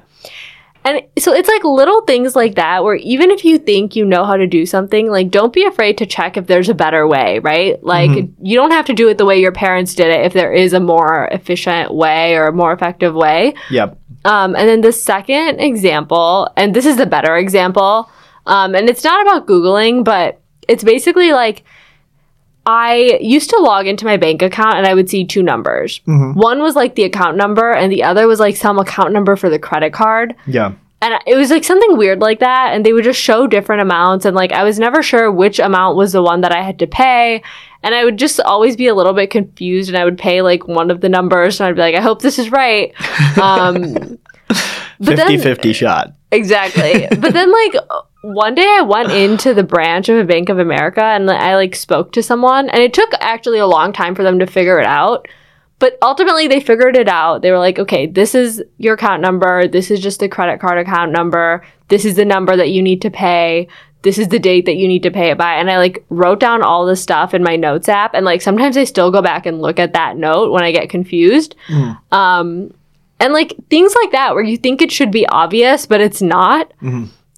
And 0.84 1.00
so 1.18 1.32
it's 1.32 1.48
like 1.48 1.64
little 1.64 2.02
things 2.02 2.36
like 2.36 2.56
that 2.56 2.84
where 2.84 2.96
even 2.96 3.30
if 3.30 3.42
you 3.42 3.58
think 3.58 3.96
you 3.96 4.04
know 4.04 4.24
how 4.24 4.36
to 4.36 4.46
do 4.46 4.66
something, 4.66 5.10
like 5.10 5.30
don't 5.30 5.52
be 5.52 5.64
afraid 5.64 5.96
to 5.98 6.06
check 6.06 6.36
if 6.36 6.46
there's 6.46 6.68
a 6.68 6.74
better 6.74 7.08
way, 7.08 7.38
right? 7.38 7.82
Like 7.82 8.10
you 8.42 8.56
don't 8.56 8.70
have 8.70 8.84
to 8.86 8.92
do 8.92 9.08
it 9.08 9.16
the 9.16 9.24
way 9.24 9.40
your 9.40 9.52
parents 9.52 9.94
did 9.94 10.08
it 10.08 10.26
if 10.26 10.34
there 10.34 10.52
is 10.52 10.74
a 10.74 10.80
more 10.80 11.28
efficient 11.32 11.94
way 11.94 12.34
or 12.34 12.48
a 12.48 12.52
more 12.52 12.72
effective 12.72 13.14
way. 13.14 13.54
Yep. 13.70 13.98
Um, 14.26 14.54
and 14.54 14.68
then 14.68 14.82
the 14.82 14.92
second 14.92 15.60
example, 15.60 16.52
and 16.56 16.74
this 16.74 16.84
is 16.84 16.98
the 16.98 17.06
better 17.06 17.36
example, 17.36 18.10
um, 18.46 18.74
and 18.74 18.90
it's 18.90 19.04
not 19.04 19.22
about 19.22 19.46
Googling, 19.46 20.04
but 20.04 20.40
it's 20.68 20.84
basically 20.84 21.32
like 21.32 21.64
I 22.66 23.18
used 23.20 23.50
to 23.50 23.58
log 23.58 23.86
into 23.86 24.04
my 24.06 24.16
bank 24.16 24.40
account 24.42 24.76
and 24.76 24.86
I 24.86 24.94
would 24.94 25.10
see 25.10 25.24
two 25.24 25.42
numbers. 25.42 26.00
One 26.06 26.62
was 26.62 26.74
like 26.76 26.94
the 26.94 27.02
account 27.04 27.36
number, 27.36 27.70
and 27.72 27.92
the 27.92 28.02
other 28.02 28.26
was 28.26 28.40
like 28.40 28.56
some 28.56 28.78
account 28.78 29.12
number 29.12 29.36
for 29.36 29.50
the 29.50 29.58
credit 29.58 29.92
card. 29.92 30.34
Yeah. 30.46 30.72
And 31.02 31.14
it 31.26 31.34
was 31.34 31.50
like 31.50 31.64
something 31.64 31.98
weird 31.98 32.20
like 32.20 32.38
that. 32.40 32.70
And 32.72 32.86
they 32.86 32.94
would 32.94 33.04
just 33.04 33.20
show 33.20 33.46
different 33.46 33.82
amounts. 33.82 34.24
And 34.24 34.34
like 34.34 34.52
I 34.52 34.64
was 34.64 34.78
never 34.78 35.02
sure 35.02 35.30
which 35.30 35.58
amount 35.58 35.96
was 35.96 36.12
the 36.12 36.22
one 36.22 36.40
that 36.40 36.52
I 36.52 36.62
had 36.62 36.78
to 36.78 36.86
pay. 36.86 37.42
And 37.82 37.94
I 37.94 38.04
would 38.04 38.16
just 38.16 38.40
always 38.40 38.74
be 38.76 38.86
a 38.86 38.94
little 38.94 39.12
bit 39.12 39.30
confused 39.30 39.90
and 39.90 39.98
I 39.98 40.06
would 40.06 40.16
pay 40.16 40.40
like 40.40 40.66
one 40.66 40.90
of 40.90 41.02
the 41.02 41.10
numbers 41.10 41.60
and 41.60 41.66
I'd 41.68 41.74
be 41.74 41.82
like, 41.82 41.94
I 41.94 42.00
hope 42.00 42.22
this 42.22 42.38
is 42.38 42.50
right. 42.50 42.94
Um, 43.42 44.18
50 45.02 45.36
50 45.38 45.72
shot. 45.74 46.12
exactly. 46.30 47.06
but 47.18 47.32
then 47.34 47.52
like 47.52 47.74
one 48.24 48.54
day 48.54 48.66
I 48.66 48.82
went 48.82 49.12
into 49.12 49.52
the 49.54 49.62
branch 49.62 50.08
of 50.08 50.16
a 50.16 50.24
Bank 50.24 50.48
of 50.48 50.58
America 50.58 51.04
and 51.04 51.30
I 51.30 51.56
like 51.56 51.76
spoke 51.76 52.12
to 52.12 52.22
someone 52.22 52.70
and 52.70 52.82
it 52.82 52.94
took 52.94 53.10
actually 53.20 53.58
a 53.58 53.66
long 53.66 53.92
time 53.92 54.14
for 54.14 54.22
them 54.22 54.38
to 54.38 54.46
figure 54.46 54.78
it 54.78 54.86
out. 54.86 55.28
But 55.78 55.98
ultimately 56.00 56.46
they 56.48 56.60
figured 56.60 56.96
it 56.96 57.08
out. 57.08 57.42
They 57.42 57.50
were 57.50 57.58
like, 57.58 57.78
okay, 57.78 58.06
this 58.06 58.34
is 58.34 58.62
your 58.78 58.94
account 58.94 59.20
number. 59.20 59.68
This 59.68 59.90
is 59.90 60.00
just 60.00 60.20
the 60.20 60.28
credit 60.28 60.60
card 60.60 60.78
account 60.78 61.12
number. 61.12 61.64
This 61.88 62.04
is 62.04 62.14
the 62.14 62.24
number 62.24 62.56
that 62.56 62.70
you 62.70 62.80
need 62.82 63.02
to 63.02 63.10
pay. 63.10 63.68
This 64.02 64.18
is 64.18 64.28
the 64.28 64.38
date 64.38 64.66
that 64.66 64.76
you 64.76 64.86
need 64.86 65.02
to 65.02 65.10
pay 65.10 65.30
it 65.30 65.38
by. 65.38 65.54
And 65.54 65.70
I 65.70 65.78
like 65.78 66.04
wrote 66.08 66.38
down 66.40 66.62
all 66.62 66.86
the 66.86 66.96
stuff 66.96 67.34
in 67.34 67.42
my 67.42 67.56
notes 67.56 67.88
app. 67.88 68.14
And 68.14 68.24
like 68.24 68.40
sometimes 68.40 68.76
I 68.76 68.84
still 68.84 69.10
go 69.10 69.20
back 69.20 69.46
and 69.46 69.60
look 69.60 69.78
at 69.78 69.94
that 69.94 70.16
note 70.16 70.52
when 70.52 70.62
I 70.62 70.72
get 70.72 70.88
confused. 70.90 71.56
Um, 72.12 72.72
and 73.20 73.32
like 73.32 73.54
things 73.68 73.94
like 74.00 74.12
that 74.12 74.34
where 74.34 74.44
you 74.44 74.56
think 74.56 74.80
it 74.80 74.92
should 74.92 75.10
be 75.10 75.26
obvious, 75.26 75.86
but 75.86 76.00
it's 76.00 76.22
not. 76.22 76.72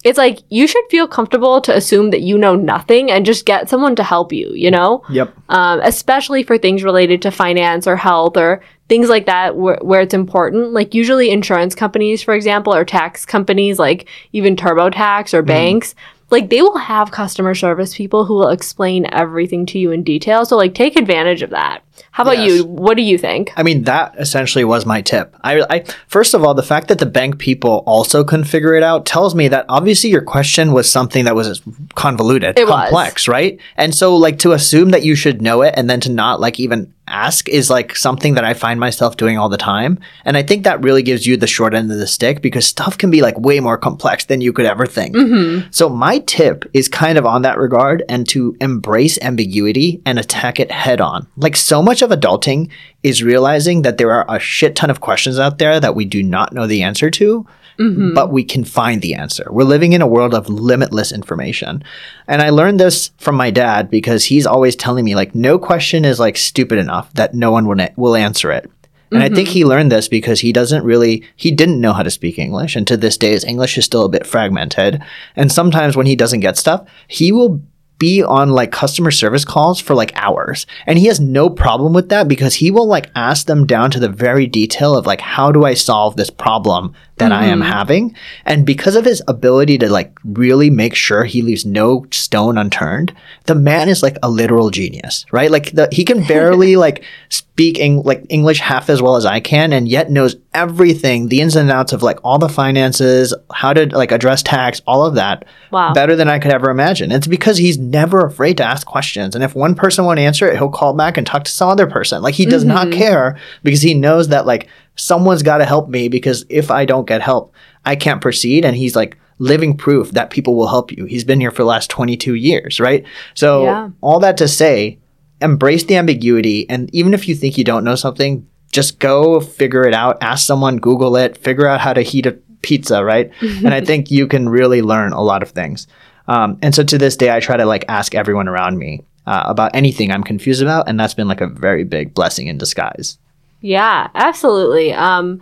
It's 0.06 0.18
like 0.18 0.38
you 0.50 0.68
should 0.68 0.84
feel 0.88 1.08
comfortable 1.08 1.60
to 1.62 1.76
assume 1.76 2.10
that 2.10 2.20
you 2.20 2.38
know 2.38 2.54
nothing 2.54 3.10
and 3.10 3.26
just 3.26 3.44
get 3.44 3.68
someone 3.68 3.96
to 3.96 4.04
help 4.04 4.32
you, 4.32 4.52
you 4.54 4.70
know? 4.70 5.02
Yep. 5.10 5.34
um, 5.48 5.80
especially 5.82 6.44
for 6.44 6.58
things 6.58 6.84
related 6.84 7.22
to 7.22 7.32
finance 7.32 7.88
or 7.88 7.96
health 7.96 8.36
or 8.36 8.62
things 8.88 9.08
like 9.08 9.26
that 9.26 9.56
where, 9.56 9.80
where 9.82 10.00
it's 10.00 10.14
important. 10.14 10.72
Like 10.72 10.94
usually 10.94 11.30
insurance 11.30 11.74
companies, 11.74 12.22
for 12.22 12.34
example, 12.34 12.72
or 12.72 12.84
tax 12.84 13.26
companies, 13.26 13.80
like 13.80 14.08
even 14.32 14.54
TurboTax 14.54 15.34
or 15.34 15.42
banks, 15.42 15.96
like 16.30 16.50
they 16.50 16.62
will 16.62 16.78
have 16.78 17.10
customer 17.10 17.56
service 17.56 17.96
people 17.96 18.26
who 18.26 18.34
will 18.34 18.50
explain 18.50 19.08
everything 19.10 19.66
to 19.66 19.78
you 19.80 19.90
in 19.90 20.04
detail. 20.04 20.44
So 20.44 20.56
like 20.56 20.74
take 20.74 20.94
advantage 20.94 21.42
of 21.42 21.50
that. 21.50 21.82
How 22.12 22.22
about 22.22 22.38
Yes. 22.38 22.48
you? 22.59 22.64
What 22.64 22.96
do 22.96 23.02
you 23.02 23.18
think? 23.18 23.52
I 23.56 23.62
mean, 23.62 23.85
that 23.85 24.14
essentially 24.18 24.64
was 24.64 24.87
my 24.87 25.02
tip. 25.02 25.35
I, 25.42 25.62
I 25.68 25.85
first 26.09 26.35
of 26.35 26.42
all, 26.44 26.54
the 26.54 26.62
fact 26.62 26.88
that 26.88 26.98
the 26.98 27.06
bank 27.06 27.38
people 27.38 27.82
also 27.87 28.24
couldn't 28.24 28.46
figure 28.46 28.74
it 28.74 28.82
out 28.82 29.06
tells 29.06 29.35
me 29.35 29.48
that 29.48 29.66
obviously 29.68 30.11
your 30.11 30.22
question 30.22 30.72
was 30.72 30.90
something 30.90 31.24
that 31.26 31.35
was 31.35 31.61
convoluted, 31.94 32.59
It 32.59 32.64
was. 32.66 32.70
complex, 32.90 33.28
right? 33.28 33.59
And 33.76 33.94
so, 33.94 34.16
like, 34.16 34.38
to 34.40 34.52
assume 34.52 34.90
that 34.90 35.02
you 35.04 35.14
should 35.14 35.42
know 35.42 35.62
it 35.62 35.74
and 35.76 35.88
then 35.90 36.00
to 36.00 36.11
not 36.11 36.40
like 36.40 36.59
even 36.61 36.92
ask 37.09 37.48
is 37.48 37.70
like 37.70 37.94
something 37.94 38.35
that 38.35 38.42
I 38.44 38.52
find 38.52 38.80
myself 38.80 39.16
doing 39.16 39.38
all 39.38 39.48
the 39.48 39.56
time. 39.56 40.00
And 40.24 40.37
I 40.37 40.42
think 40.42 40.64
that 40.64 40.82
really 40.82 41.04
gives 41.04 41.24
you 41.24 41.37
the 41.37 41.46
short 41.46 41.72
end 41.72 41.92
of 41.92 41.98
the 41.98 42.06
stick 42.06 42.42
because 42.42 42.66
stuff 42.66 42.98
can 42.98 43.12
be 43.12 43.22
like 43.22 43.38
way 43.38 43.61
more 43.61 43.78
complex 43.78 44.24
than 44.24 44.40
you 44.40 44.52
could 44.52 44.66
ever 44.66 44.87
think. 44.87 45.14
Mm-hmm. 45.14 45.68
So 45.70 45.88
my 45.88 46.18
tip 46.20 46.64
is 46.74 46.88
kind 46.88 47.16
of 47.16 47.24
on 47.24 47.42
that 47.42 47.59
regard 47.59 48.02
and 48.09 48.28
to 48.30 48.56
embrace 48.61 49.18
ambiguity 49.22 50.02
and 50.04 50.18
attack 50.18 50.59
it 50.59 50.72
head 50.72 51.00
on. 51.00 51.28
Like 51.37 51.54
so 51.54 51.80
much 51.87 52.03
of 52.03 52.11
adulting 52.11 52.68
is 53.03 53.22
realizing 53.22 53.83
that 53.83 53.96
there 53.96 54.12
are 54.12 54.27
a 54.29 54.40
shit 54.40 54.77
ton 54.77 54.90
of 54.90 55.01
questions 55.01 55.38
out 55.38 55.59
there 55.59 55.81
that 55.81 55.94
we 55.94 56.05
do 56.05 56.22
not 56.22 56.53
know 56.53 56.66
the 56.66 56.83
answer 56.83 57.11
to. 57.12 57.46
Mm-hmm. 57.79 58.14
But 58.14 58.33
we 58.33 58.42
can 58.42 58.64
find 58.64 59.03
the 59.03 59.14
answer. 59.14 59.46
We're 59.51 59.64
living 59.64 59.92
in 59.92 60.01
a 60.01 60.07
world 60.07 60.33
of 60.33 60.49
limitless 60.49 61.12
information. 61.12 61.85
And 62.27 62.40
I 62.40 62.49
learned 62.49 62.81
this 62.81 63.11
from 63.18 63.35
my 63.35 63.51
dad 63.51 63.90
because 63.90 64.25
he's 64.25 64.46
always 64.46 64.75
telling 64.75 65.05
me, 65.05 65.14
like, 65.14 65.35
no 65.35 65.59
question 65.59 66.07
is 66.07 66.18
like 66.18 66.38
stupid 66.38 66.79
enough 66.79 67.12
that 67.12 67.35
no 67.35 67.51
one 67.51 67.66
will, 67.66 67.87
will 67.96 68.16
answer 68.16 68.51
it. 68.51 68.70
And 69.12 69.22
I 69.22 69.29
think 69.29 69.49
mm-hmm. 69.49 69.59
he 69.59 69.64
learned 69.66 69.92
this 69.92 70.09
because 70.09 70.40
he 70.40 70.53
doesn't 70.53 70.85
really, 70.85 71.22
he 71.37 71.51
didn't 71.51 71.81
know 71.81 71.92
how 71.92 72.03
to 72.03 72.11
speak 72.11 72.38
English. 72.38 72.77
And 72.77 72.87
to 72.87 72.96
this 72.96 73.18
day, 73.18 73.33
his 73.33 73.44
English 73.44 73.77
is 73.77 73.85
still 73.85 74.07
a 74.07 74.09
bit 74.09 74.27
fragmented. 74.27 75.03
And 75.37 75.53
sometimes 75.53 75.96
when 75.96 76.07
he 76.07 76.16
doesn't 76.16 76.40
get 76.40 76.57
stuff, 76.57 76.88
he 77.07 77.31
will 77.31 77.61
be 77.98 78.22
on 78.22 78.50
like 78.50 78.72
customer 78.72 79.11
service 79.11 79.44
calls 79.44 79.80
for 79.80 79.94
like 79.94 80.12
hours. 80.14 80.66
And 80.87 80.98
he 80.98 81.06
has 81.06 81.20
no 81.20 81.48
problem 81.48 81.92
with 81.92 82.09
that 82.11 82.28
because 82.28 82.54
he 82.54 82.70
will 82.70 82.87
like 82.87 83.11
ask 83.14 83.46
them 83.46 83.66
down 83.66 83.90
to 83.92 84.00
the 84.00 84.09
very 84.09 84.46
detail 84.46 84.96
of 84.96 85.06
like, 85.06 85.20
how 85.20 85.52
do 85.52 85.64
I 85.64 85.74
solve 85.74 86.16
this 86.16 86.30
problem 86.30 86.94
that 87.16 87.33
I 87.33 87.46
am 87.46 87.61
mm-hmm. 87.61 87.70
having? 87.70 88.16
And 88.44 88.66
because 88.66 88.94
of 88.94 89.05
his 89.05 89.22
ability 89.26 89.79
to 89.79 89.90
like 89.90 90.18
really 90.24 90.70
make 90.70 90.94
sure 90.94 91.24
he 91.24 91.42
leaves 91.42 91.64
no 91.64 92.07
stone 92.11 92.59
unturned, 92.59 93.14
the 93.44 93.55
man 93.55 93.88
is 93.88 94.02
like 94.02 94.16
a 94.22 94.29
literal 94.29 94.70
genius, 94.70 95.24
right? 95.33 95.50
Like 95.50 95.72
the, 95.72 95.88
he 95.92 96.05
can 96.05 96.26
barely 96.26 96.76
like 96.76 97.05
speak 97.29 97.81
Eng- 97.81 98.02
like 98.02 98.24
English 98.29 98.61
half 98.61 98.90
as 98.90 99.00
well 99.00 99.16
as 99.16 99.24
I 99.24 99.40
can 99.40 99.72
and 99.72 99.88
yet 99.88 100.11
knows 100.11 100.37
everything, 100.52 101.29
the 101.29 101.40
ins 101.40 101.57
and 101.57 101.70
outs 101.70 101.92
of 101.92 102.02
like 102.02 102.18
all 102.22 102.38
the 102.38 102.48
finances, 102.48 103.35
how 103.52 103.72
to 103.72 103.87
like 103.96 104.12
address 104.12 104.42
tax, 104.42 104.83
all 104.87 105.07
of 105.07 105.14
that 105.14 105.44
Wow. 105.70 105.92
better 105.92 106.14
than 106.14 106.29
I 106.29 106.38
could 106.38 106.52
ever 106.52 106.70
imagine. 106.70 107.11
It's 107.11 107.26
because 107.26 107.59
he's 107.59 107.76
never 107.76 108.24
afraid 108.24 108.57
to 108.59 108.64
ask 108.64 108.87
questions. 108.87 109.35
And 109.35 109.42
if 109.42 109.55
one 109.55 109.74
person 109.74 110.05
won't 110.05 110.20
answer 110.20 110.48
it, 110.48 110.57
he'll 110.57 110.68
call 110.68 110.94
back 110.94 111.16
and 111.16 111.26
talk 111.26 111.44
to 111.44 111.50
some 111.50 111.68
other 111.68 111.87
person. 111.87 112.22
Like 112.22 112.35
he 112.35 112.46
does 112.46 112.64
not 112.64 112.88
mm-hmm. 112.88 112.98
care 112.98 113.38
because 113.62 113.83
he 113.83 113.94
knows 113.94 114.29
that 114.29 114.46
like 114.46 114.68
someone's 114.96 115.42
got 115.42 115.59
to 115.59 115.64
help 115.64 115.88
me 115.88 116.09
because 116.09 116.44
if 116.48 116.70
I 116.70 116.85
don't 116.85 117.06
get 117.06 117.22
help, 117.22 117.54
I 117.85 117.96
can't 117.96 118.20
proceed. 118.20 118.64
And 118.64 118.76
he's 118.76 118.96
like 118.96 119.16
living 119.38 119.76
proof 119.76 120.11
that 120.12 120.30
people 120.30 120.54
will 120.54 120.66
help 120.68 120.90
you. 120.92 121.04
He's 121.04 121.24
been 121.24 121.40
here 121.40 121.50
for 121.50 121.62
the 121.62 121.66
last 121.68 121.90
22 121.90 122.35
years, 122.35 122.80
right? 122.80 123.04
So 123.35 123.64
Yeah. 123.64 123.90
all 124.00 124.18
that 124.20 124.37
to 124.38 124.48
say, 124.48 124.98
embrace 125.42 125.85
the 125.85 125.96
ambiguity. 125.96 126.68
And 126.70 126.88
even 126.94 127.12
if 127.14 127.28
you 127.28 127.35
think 127.35 127.59
you 127.59 127.64
don't 127.64 127.85
know 127.85 127.94
something, 127.96 128.46
just 128.72 128.98
go 128.98 129.40
figure 129.40 129.85
it 129.87 129.94
out. 129.94 130.18
Ask 130.22 130.46
someone, 130.46 130.78
Google 130.78 131.16
it, 131.16 131.37
figure 131.37 131.66
out 131.66 131.80
how 131.80 131.92
to 131.92 132.00
heat 132.02 132.26
a 132.26 132.32
pizza, 132.62 133.04
right? 133.04 133.30
and 133.42 133.72
I 133.74 133.80
think 133.82 134.11
you 134.11 134.26
can 134.26 134.48
really 134.48 134.82
learn 134.82 135.12
a 135.12 135.22
lot 135.22 135.42
of 135.42 135.50
things. 135.50 135.87
Um, 136.28 136.59
and 136.62 136.74
so 136.74 136.82
to 136.82 136.98
this 136.98 137.16
day, 137.16 137.30
I 137.30 137.38
try 137.40 137.56
to 137.56 137.66
like 137.66 137.85
ask 137.88 138.14
everyone 138.14 138.48
around 138.48 138.78
me 138.78 139.04
uh, 139.26 139.44
about 139.46 139.76
anything 139.76 140.11
I'm 140.11 140.24
confused 140.24 140.62
about, 140.62 140.88
and 140.88 140.98
that's 140.98 141.14
been 141.14 141.28
like 141.28 141.40
a 141.40 141.46
very 141.46 141.85
big 141.85 142.14
blessing 142.14 142.46
in 142.48 142.59
disguise. 142.59 143.18
Yeah, 143.60 144.08
absolutely. 144.14 144.92
Um, 144.92 145.40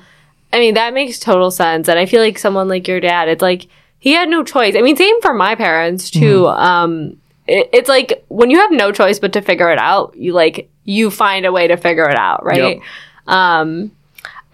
I 0.53 0.59
mean, 0.59 0.75
that 0.75 0.95
makes 0.95 1.19
total 1.19 1.51
sense. 1.51 1.89
And 1.89 1.99
I 1.99 2.07
feel 2.07 2.23
like 2.23 2.39
someone 2.39 2.69
like 2.69 2.87
your 2.87 3.01
dad, 3.01 3.29
it's 3.29 3.43
like 3.43 3.67
he 3.99 4.13
had 4.13 4.29
no 4.29 4.45
choice. 4.45 4.77
I 4.77 4.83
mean, 4.83 4.97
same 4.97 5.21
for 5.21 5.35
my 5.35 5.55
parents 5.55 6.11
too. 6.11 6.47
Um, 6.47 7.17
it, 7.47 7.69
it's 7.73 7.89
like 7.89 8.25
when 8.29 8.51
you 8.51 8.59
have 8.59 8.71
no 8.71 8.93
choice 8.93 9.19
but 9.19 9.33
to 9.33 9.43
figure 9.43 9.71
it 9.71 9.79
out, 9.79 10.17
you 10.17 10.33
like, 10.33 10.71
you 10.85 11.11
find 11.11 11.45
a 11.47 11.53
way 11.53 11.67
to 11.67 11.77
figure 11.77 12.09
it 12.09 12.17
out, 12.17 12.45
right? 12.45 12.77
Yep. 12.77 12.83
Um, 13.27 13.93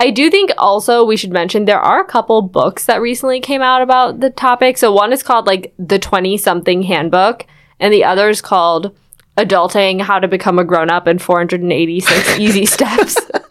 I 0.01 0.11
do 0.11 0.31
think 0.31 0.51
also 0.57 1.05
we 1.05 1.19
should 1.19 1.33
mention 1.33 1.67
there 1.67 1.79
are 1.79 2.01
a 2.01 2.07
couple 2.07 2.41
books 2.41 2.87
that 2.87 3.03
recently 3.03 3.39
came 3.39 3.61
out 3.61 3.83
about 3.83 4.21
the 4.21 4.31
topic. 4.31 4.79
So 4.79 4.91
one 4.91 5.13
is 5.13 5.23
called 5.23 5.47
like 5.47 5.75
the 5.79 5.99
20 5.99 6.39
something 6.39 6.83
handbook 6.85 7.45
and 7.79 7.93
the 7.93 8.05
other 8.05 8.31
is 8.31 8.41
called 8.41 8.97
adulting 9.37 10.01
how 10.01 10.19
to 10.19 10.27
become 10.27 10.59
a 10.59 10.65
grown 10.65 10.89
up 10.91 11.07
in 11.07 11.19
486 11.19 12.39
easy 12.39 12.65
steps. 12.65 13.17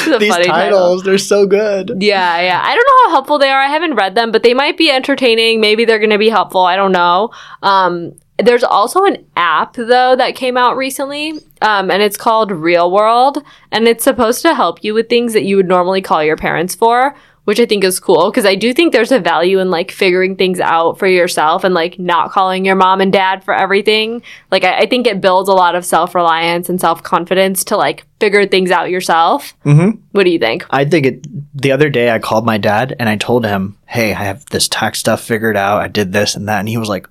This 0.00 0.06
is 0.06 0.14
a 0.14 0.18
These 0.18 0.46
titles, 0.46 1.02
they're 1.02 1.18
so 1.18 1.46
good. 1.46 2.02
yeah, 2.02 2.40
yeah. 2.40 2.62
I 2.64 2.74
don't 2.74 2.86
know 2.86 3.08
how 3.08 3.10
helpful 3.10 3.38
they 3.38 3.50
are. 3.50 3.60
I 3.60 3.68
haven't 3.68 3.94
read 3.94 4.14
them, 4.14 4.32
but 4.32 4.42
they 4.42 4.54
might 4.54 4.76
be 4.76 4.90
entertaining. 4.90 5.60
Maybe 5.60 5.84
they're 5.84 5.98
going 5.98 6.10
to 6.10 6.18
be 6.18 6.28
helpful. 6.28 6.62
I 6.62 6.76
don't 6.76 6.92
know. 6.92 7.30
Um, 7.62 8.14
there's 8.42 8.64
also 8.64 9.04
an 9.04 9.24
app 9.36 9.74
though 9.74 10.16
that 10.16 10.34
came 10.34 10.56
out 10.56 10.76
recently, 10.76 11.32
um, 11.60 11.90
and 11.90 12.02
it's 12.02 12.16
called 12.16 12.50
Real 12.50 12.90
World, 12.90 13.42
and 13.70 13.86
it's 13.86 14.04
supposed 14.04 14.42
to 14.42 14.54
help 14.54 14.82
you 14.82 14.94
with 14.94 15.08
things 15.08 15.32
that 15.34 15.44
you 15.44 15.56
would 15.56 15.68
normally 15.68 16.00
call 16.00 16.24
your 16.24 16.36
parents 16.36 16.74
for, 16.74 17.14
which 17.44 17.60
I 17.60 17.66
think 17.66 17.84
is 17.84 18.00
cool 18.00 18.30
because 18.30 18.46
I 18.46 18.54
do 18.54 18.72
think 18.72 18.92
there's 18.92 19.12
a 19.12 19.18
value 19.18 19.58
in 19.58 19.70
like 19.70 19.90
figuring 19.90 20.36
things 20.36 20.60
out 20.60 20.98
for 20.98 21.06
yourself 21.06 21.64
and 21.64 21.74
like 21.74 21.98
not 21.98 22.30
calling 22.30 22.64
your 22.64 22.76
mom 22.76 23.00
and 23.00 23.12
dad 23.12 23.44
for 23.44 23.54
everything. 23.54 24.22
Like 24.50 24.64
I, 24.64 24.80
I 24.80 24.86
think 24.86 25.06
it 25.06 25.20
builds 25.20 25.48
a 25.48 25.54
lot 25.54 25.74
of 25.74 25.84
self 25.84 26.14
reliance 26.14 26.68
and 26.68 26.80
self 26.80 27.02
confidence 27.02 27.64
to 27.64 27.76
like 27.76 28.04
figure 28.20 28.46
things 28.46 28.70
out 28.70 28.90
yourself. 28.90 29.54
Mm-hmm. 29.64 30.00
What 30.12 30.24
do 30.24 30.30
you 30.30 30.38
think? 30.38 30.64
I 30.70 30.84
think 30.84 31.06
it. 31.06 31.26
The 31.60 31.72
other 31.72 31.90
day, 31.90 32.10
I 32.10 32.18
called 32.18 32.46
my 32.46 32.58
dad 32.58 32.96
and 32.98 33.08
I 33.08 33.16
told 33.16 33.44
him, 33.44 33.76
"Hey, 33.86 34.12
I 34.12 34.22
have 34.24 34.46
this 34.46 34.68
tax 34.68 34.98
stuff 34.98 35.20
figured 35.20 35.56
out. 35.56 35.80
I 35.80 35.88
did 35.88 36.12
this 36.12 36.36
and 36.36 36.48
that," 36.48 36.60
and 36.60 36.68
he 36.68 36.76
was 36.76 36.88
like, 36.88 37.06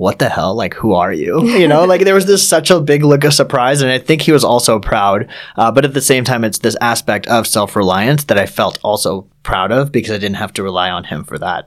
what 0.00 0.18
the 0.18 0.30
hell? 0.30 0.54
Like, 0.54 0.72
who 0.72 0.94
are 0.94 1.12
you? 1.12 1.46
You 1.60 1.68
know, 1.68 1.84
like 1.84 2.04
there 2.04 2.14
was 2.14 2.24
this 2.24 2.48
such 2.48 2.70
a 2.70 2.80
big 2.80 3.04
look 3.04 3.22
of 3.22 3.34
surprise. 3.34 3.82
And 3.82 3.90
I 3.90 3.98
think 3.98 4.22
he 4.22 4.32
was 4.32 4.44
also 4.44 4.80
proud. 4.80 5.28
Uh, 5.56 5.70
but 5.70 5.84
at 5.84 5.92
the 5.92 6.00
same 6.00 6.24
time, 6.24 6.42
it's 6.42 6.60
this 6.60 6.76
aspect 6.80 7.26
of 7.26 7.46
self 7.46 7.76
reliance 7.76 8.24
that 8.24 8.38
I 8.38 8.46
felt 8.46 8.78
also 8.82 9.26
proud 9.42 9.72
of 9.72 9.90
because 9.90 10.10
I 10.12 10.18
didn't 10.18 10.36
have 10.36 10.52
to 10.54 10.62
rely 10.62 10.90
on 10.90 11.04
him 11.04 11.24
for 11.24 11.38
that. 11.38 11.64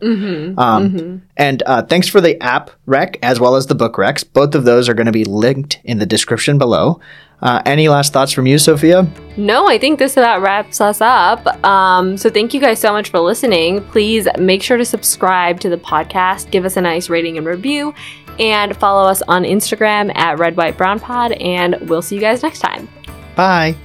Um, 0.57 1.21
And 1.37 1.63
uh, 1.65 1.81
thanks 1.83 2.07
for 2.07 2.21
the 2.21 2.41
app 2.41 2.69
rec 2.85 3.17
as 3.23 3.39
well 3.39 3.55
as 3.55 3.67
the 3.67 3.75
book 3.75 3.95
recs. 3.95 4.23
Both 4.31 4.55
of 4.55 4.63
those 4.63 4.87
are 4.89 4.93
going 4.93 5.07
to 5.07 5.11
be 5.11 5.25
linked 5.25 5.79
in 5.83 5.99
the 5.99 6.05
description 6.05 6.57
below. 6.57 6.99
Uh, 7.41 7.61
any 7.65 7.89
last 7.89 8.13
thoughts 8.13 8.31
from 8.31 8.47
you, 8.47 8.57
Sophia? 8.57 9.05
No, 9.35 9.67
I 9.67 9.77
think 9.77 9.99
this 9.99 10.15
about 10.15 10.41
wraps 10.41 10.79
us 10.79 11.01
up. 11.01 11.45
Um, 11.65 12.15
so 12.15 12.29
thank 12.29 12.53
you 12.53 12.61
guys 12.61 12.79
so 12.79 12.93
much 12.93 13.09
for 13.09 13.19
listening. 13.19 13.81
Please 13.85 14.27
make 14.39 14.63
sure 14.63 14.77
to 14.77 14.85
subscribe 14.85 15.59
to 15.59 15.69
the 15.69 15.75
podcast, 15.77 16.51
give 16.51 16.63
us 16.63 16.77
a 16.77 16.81
nice 16.81 17.09
rating 17.09 17.37
and 17.37 17.45
review, 17.45 17.93
and 18.39 18.77
follow 18.77 19.09
us 19.09 19.21
on 19.23 19.43
Instagram 19.43 20.15
at 20.15 20.39
Red 20.39 20.55
White 20.55 20.77
Brown 20.77 20.99
Pod. 21.01 21.33
And 21.33 21.75
we'll 21.89 22.01
see 22.01 22.15
you 22.15 22.21
guys 22.21 22.43
next 22.43 22.59
time. 22.59 22.87
Bye. 23.35 23.75